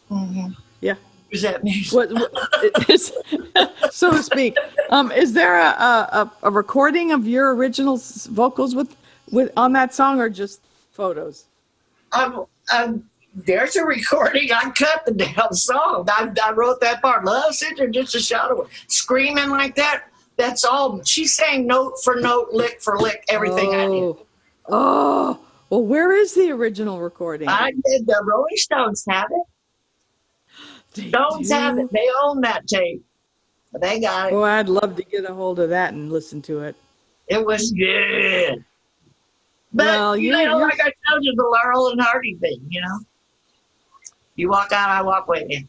[0.10, 0.52] Mm-hmm.
[0.82, 0.96] Yeah.
[1.32, 1.84] Does that mean?
[1.92, 3.12] What, what is,
[3.92, 4.56] so to speak.
[4.90, 7.98] Um, is there a, a, a recording of your original
[8.30, 8.96] vocals with,
[9.32, 11.46] with on that song or just photos?
[12.14, 13.04] Um, um,
[13.36, 14.50] there's a recording.
[14.52, 16.08] I cut the damn song.
[16.10, 17.26] I, I wrote that part.
[17.26, 18.68] Love sister, just a shot away.
[18.88, 20.06] Screaming like that.
[20.40, 21.04] That's all.
[21.04, 24.04] She sang note for note, lick for lick, everything I did.
[24.04, 24.26] oh.
[24.72, 27.50] Oh, well, where is the original recording?
[27.50, 28.08] I did.
[28.08, 29.44] The Rolling Stones have it.
[30.94, 31.92] They Stones have it.
[31.92, 33.04] They own that tape.
[33.82, 34.36] They got it.
[34.36, 36.76] Oh, I'd love to get a hold of that and listen to it.
[37.28, 38.64] It was good.
[39.74, 42.62] But Well, you know, you're- like I told you, the Laurel and Hardy thing.
[42.70, 43.00] You know,
[44.36, 45.68] you walk out, I walk with you.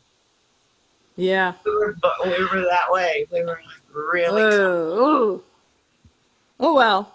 [1.17, 1.55] Yeah.
[1.67, 3.27] We were, we were that way.
[3.33, 4.43] We were like really.
[4.43, 5.43] Oh,
[6.75, 7.15] well.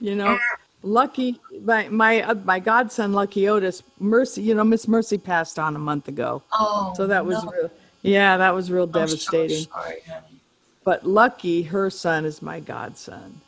[0.00, 0.38] You know,
[0.82, 4.42] Lucky, my my uh, my godson, Lucky Otis, Mercy.
[4.42, 7.50] You know, Miss Mercy passed on a month ago, oh, so that was no.
[7.50, 7.70] real.
[8.02, 9.64] Yeah, that was real I'm so devastating.
[9.64, 10.40] sorry, honey.
[10.84, 13.40] But Lucky, her son, is my godson,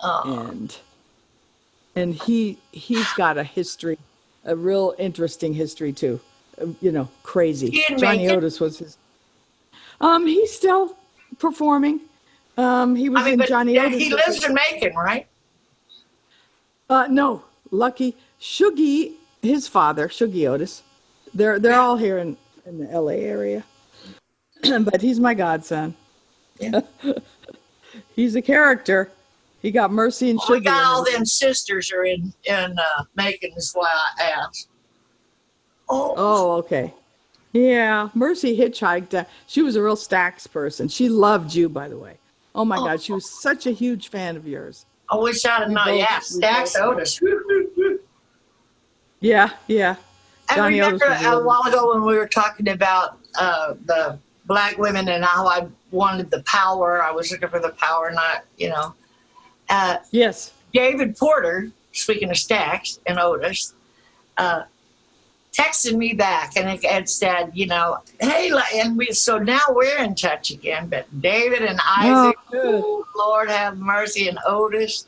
[0.00, 0.76] Oh, and
[1.96, 3.98] and he he's got a history,
[4.44, 6.20] a real interesting history too.
[6.60, 7.82] Uh, You know, crazy.
[7.96, 8.28] Johnny?
[8.28, 8.98] Otis was his.
[10.00, 10.94] Um, he's still
[11.38, 12.00] performing.
[12.56, 13.98] Um, he was I mean, in but Johnny yeah, Otis.
[13.98, 15.26] he lives in Macon, right?
[16.90, 20.82] Uh, no, Lucky Shuggie, his father, Shuggie Otis.
[21.34, 23.20] They're they're all here in in the L.A.
[23.20, 23.64] area,
[24.62, 25.94] but he's my godson.
[26.60, 26.80] Yeah.
[28.14, 29.10] he's a character.
[29.62, 30.64] He got Mercy and we Shuggie.
[30.64, 31.16] got all in it.
[31.16, 33.50] them sisters are in in uh, Macon.
[33.54, 34.68] That's why I asked.
[35.88, 36.92] Oh, Oh, okay.
[37.52, 39.14] Yeah, Mercy hitchhiked.
[39.14, 40.88] Uh, she was a real Stax person.
[40.88, 42.16] She loved you, by the way.
[42.54, 44.86] Oh my God, she was such a huge fan of yours.
[45.10, 45.98] I wish I'd have known.
[45.98, 47.20] Yeah, Stax Otis.
[49.20, 49.96] Yeah, yeah.
[50.48, 55.08] I Johnny remember a while ago when we were talking about uh, the black women
[55.08, 57.02] and how I wanted the power.
[57.02, 58.94] I was looking for the power, not you know.
[59.68, 60.52] Uh, Yes.
[60.72, 63.74] David Porter, speaking of Stax and Otis,
[64.38, 64.62] uh,
[65.52, 70.02] texted me back and it had said, you know, hey, and we so now we're
[70.02, 70.88] in touch again.
[70.88, 75.06] But David and oh, Isaac, Oh, Lord have mercy, and Otis,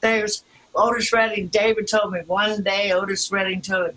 [0.00, 1.48] there's Otis Redding.
[1.48, 3.94] David told me one day, Otis Redding told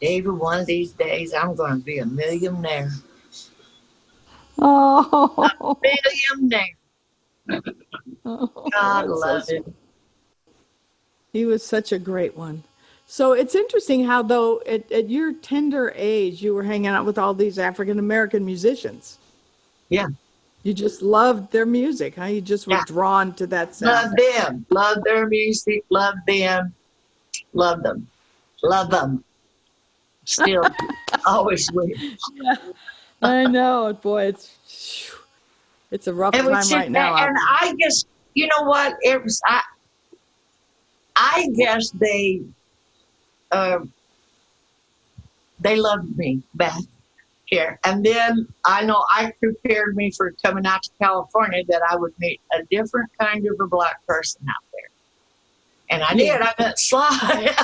[0.00, 2.90] David, one of these days I'm going to be a millionaire.
[4.58, 6.74] Oh, William name.
[8.24, 9.74] Oh, God love him.
[11.32, 12.62] he was such a great one.
[13.10, 17.16] So it's interesting how, though, at, at your tender age, you were hanging out with
[17.16, 19.16] all these African American musicians.
[19.88, 20.08] Yeah.
[20.62, 22.26] You just loved their music, huh?
[22.26, 22.84] You just were Yeah.
[22.86, 24.12] drawn to that sound.
[24.12, 24.66] Love them.
[24.68, 25.84] Love their music.
[25.88, 26.74] Love them.
[27.54, 28.06] Love them.
[28.62, 29.24] Love them.
[30.26, 30.62] Still,
[31.26, 31.88] always will.
[33.22, 34.24] I know, boy.
[34.26, 35.16] It's
[35.90, 37.16] it's a rough And, time right now.
[37.16, 38.04] and I guess
[38.34, 39.40] you know what it was.
[39.46, 39.62] I
[41.16, 42.42] I guess they
[43.50, 43.78] uh,
[45.60, 46.80] they loved me back
[47.46, 51.96] here, and then I know I prepared me for coming out to California that I
[51.96, 54.90] would meet a different kind of a black person out there,
[55.90, 56.40] and I did.
[56.40, 57.54] I met Sly.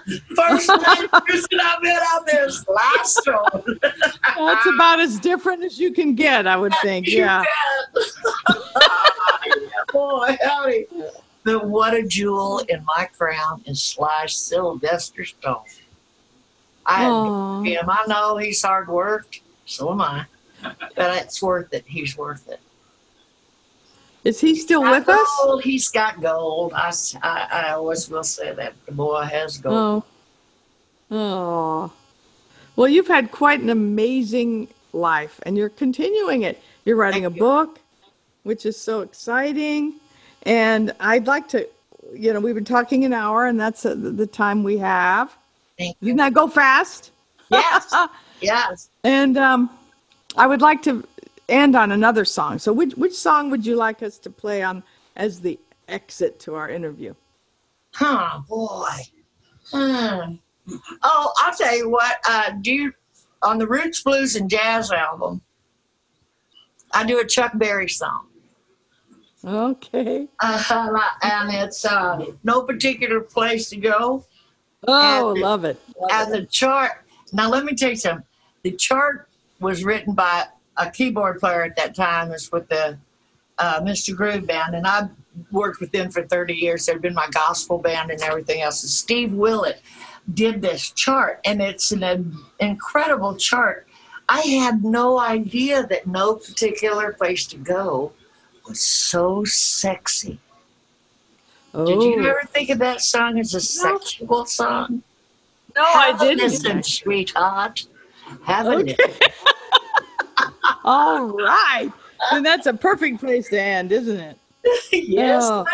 [0.34, 3.78] First black person I met out there, Sly Stone.
[3.82, 7.06] That's about as different as you can get, I would think.
[7.06, 7.44] Yeah.
[8.48, 8.56] yeah,
[9.92, 10.86] boy, howdy.
[11.44, 15.64] But what a jewel in my crown is Sly Sylvester Stone.
[16.84, 17.04] I
[17.64, 17.88] him.
[17.88, 19.40] I know he's hard worked.
[19.64, 20.26] So am I.
[20.62, 21.84] But it's worth it.
[21.86, 22.60] He's worth it.
[24.22, 25.28] Is he still with us?
[25.62, 26.74] He's got gold.
[26.74, 28.74] I always will say that.
[28.84, 30.04] The boy has gold.
[31.10, 31.16] Oh.
[31.16, 31.92] Oh.
[32.76, 36.62] Well, you've had quite an amazing life and you're continuing it.
[36.84, 37.38] You're writing a you.
[37.38, 37.78] book,
[38.42, 39.94] which is so exciting.
[40.44, 41.68] And I'd like to,
[42.14, 45.34] you know, we've been talking an hour and that's uh, the time we have.
[45.78, 46.16] Thank Didn't you.
[46.16, 47.10] that go fast?
[47.50, 47.94] Yes.
[48.40, 48.90] yes.
[49.04, 49.70] And um,
[50.36, 51.04] I would like to
[51.48, 52.58] end on another song.
[52.58, 54.82] So, which, which song would you like us to play on
[55.16, 57.14] as the exit to our interview?
[57.92, 58.88] Huh, boy.
[59.72, 60.34] Hmm.
[61.02, 62.18] Oh, I'll tell you what.
[62.28, 62.92] Uh, do you
[63.42, 65.40] on the Roots Blues and Jazz album?
[66.92, 68.26] I do a Chuck Berry song,
[69.44, 70.28] Okay.
[70.40, 74.24] uh, and it's uh, "No Particular Place to Go."
[74.86, 75.78] Oh, And- love it.
[75.98, 76.40] Love And it.
[76.40, 76.92] the chart.
[77.32, 78.26] Now, let me tell you something.
[78.62, 79.28] The chart
[79.60, 82.32] was written by a keyboard player at that time.
[82.32, 82.98] It's with the
[83.58, 84.16] uh, Mr.
[84.16, 85.08] Groove Band, and I
[85.52, 86.86] worked with them for 30 years.
[86.86, 88.82] They'd been my gospel band and everything else.
[88.82, 89.80] And Steve Willett
[90.34, 93.86] did this chart, and it's an, an incredible chart.
[94.28, 98.12] I had no idea that no particular place to go
[98.70, 100.38] was so sexy.
[101.74, 101.84] Oh.
[101.84, 102.30] Did you oh.
[102.30, 105.02] ever think of that song as a sexual song?
[105.76, 106.44] No, I Have a didn't.
[106.44, 107.86] Listen, sweetheart.
[108.44, 108.96] Haven't Okay.
[110.84, 111.90] All right.
[112.32, 114.38] And that's a perfect place to end, isn't it?
[114.92, 115.64] yes, Oh.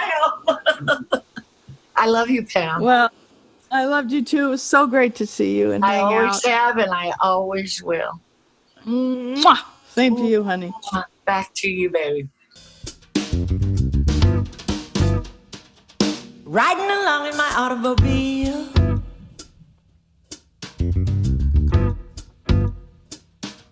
[0.48, 1.08] ma'am.
[1.96, 2.82] I love you, Pam.
[2.82, 3.10] Well,
[3.70, 4.46] I loved you too.
[4.46, 6.50] It was so great to see you and I always out.
[6.50, 8.20] have, and I always will.
[8.86, 9.58] Mwah!
[9.88, 10.72] Same to you, honey.
[11.24, 12.28] Back to you, baby.
[16.44, 18.66] Riding along in my automobile.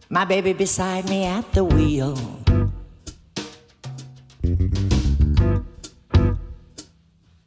[0.09, 2.17] My baby beside me at the wheel.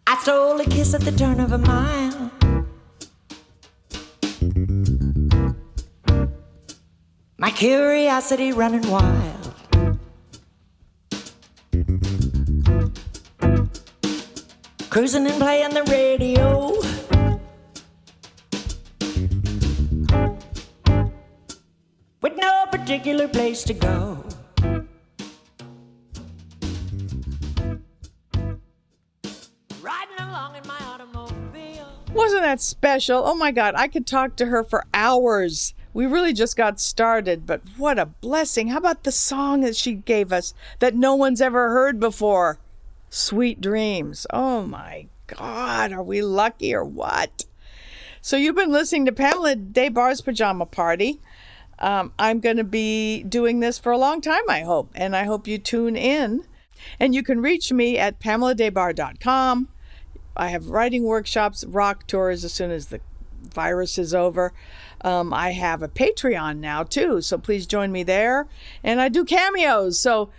[0.05, 2.31] I stole a kiss at the turn of a mile.
[7.37, 9.16] My curiosity running wild.
[14.97, 16.71] Cruising and playing the radio.
[22.19, 24.25] With no particular place to go.
[29.83, 31.89] Riding along in my automobile.
[32.15, 33.21] Wasn't that special?
[33.23, 35.75] Oh my God, I could talk to her for hours.
[35.93, 38.69] We really just got started, but what a blessing.
[38.69, 42.57] How about the song that she gave us that no one's ever heard before?
[43.09, 44.27] Sweet Dreams.
[44.31, 47.45] Oh my God, are we lucky or what?
[48.21, 51.21] So you've been listening to Pamela Des Barres' Pajama Party.
[51.79, 55.23] Um, I'm going to be doing this for a long time, I hope, and I
[55.23, 56.45] hope you tune in.
[56.99, 59.69] And you can reach me at pameladesbarres.com.
[60.35, 63.01] I have writing workshops, rock tours as soon as the
[63.53, 64.53] virus is over.
[65.01, 68.47] Um, I have a Patreon now too, so please join me there.
[68.83, 70.29] And I do cameos, so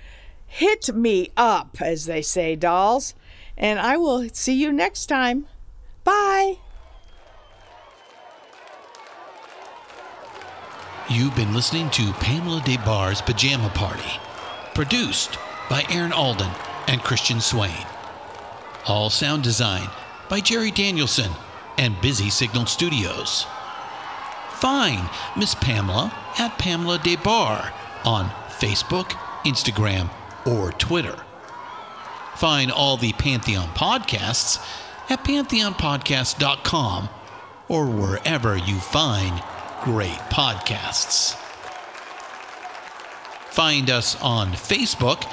[0.48, 3.14] hit me up, as they say, dolls.
[3.56, 5.46] And I will see you next time.
[6.02, 6.58] Bye.
[11.10, 14.20] You've been listening to Pamela Des Barres Pajama Party,
[14.74, 15.38] produced
[15.70, 16.50] by Aaron Alden
[16.86, 17.86] and Christian Swain.
[18.86, 19.88] All sound design
[20.28, 21.30] by Jerry Danielson
[21.78, 23.46] and Busy Signal Studios.
[24.52, 27.72] Find Miss Pamela at Pamela Des Barres
[28.04, 29.10] on Facebook,
[29.44, 30.10] Instagram,
[30.48, 31.16] or Twitter.
[32.36, 34.58] Find all the Pantheon podcasts
[35.10, 37.08] at pantheonpodcast.com
[37.68, 39.42] or wherever you find
[39.82, 41.34] great podcasts.
[43.50, 45.24] Find us on Facebook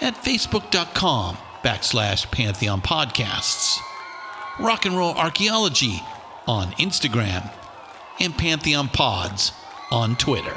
[0.00, 3.78] at facebook.com backslash Pantheon Podcasts,
[4.58, 6.02] Rock and Roll Archaeology
[6.46, 7.52] on Instagram,
[8.20, 9.52] and Pantheon Pods
[9.90, 10.56] on Twitter.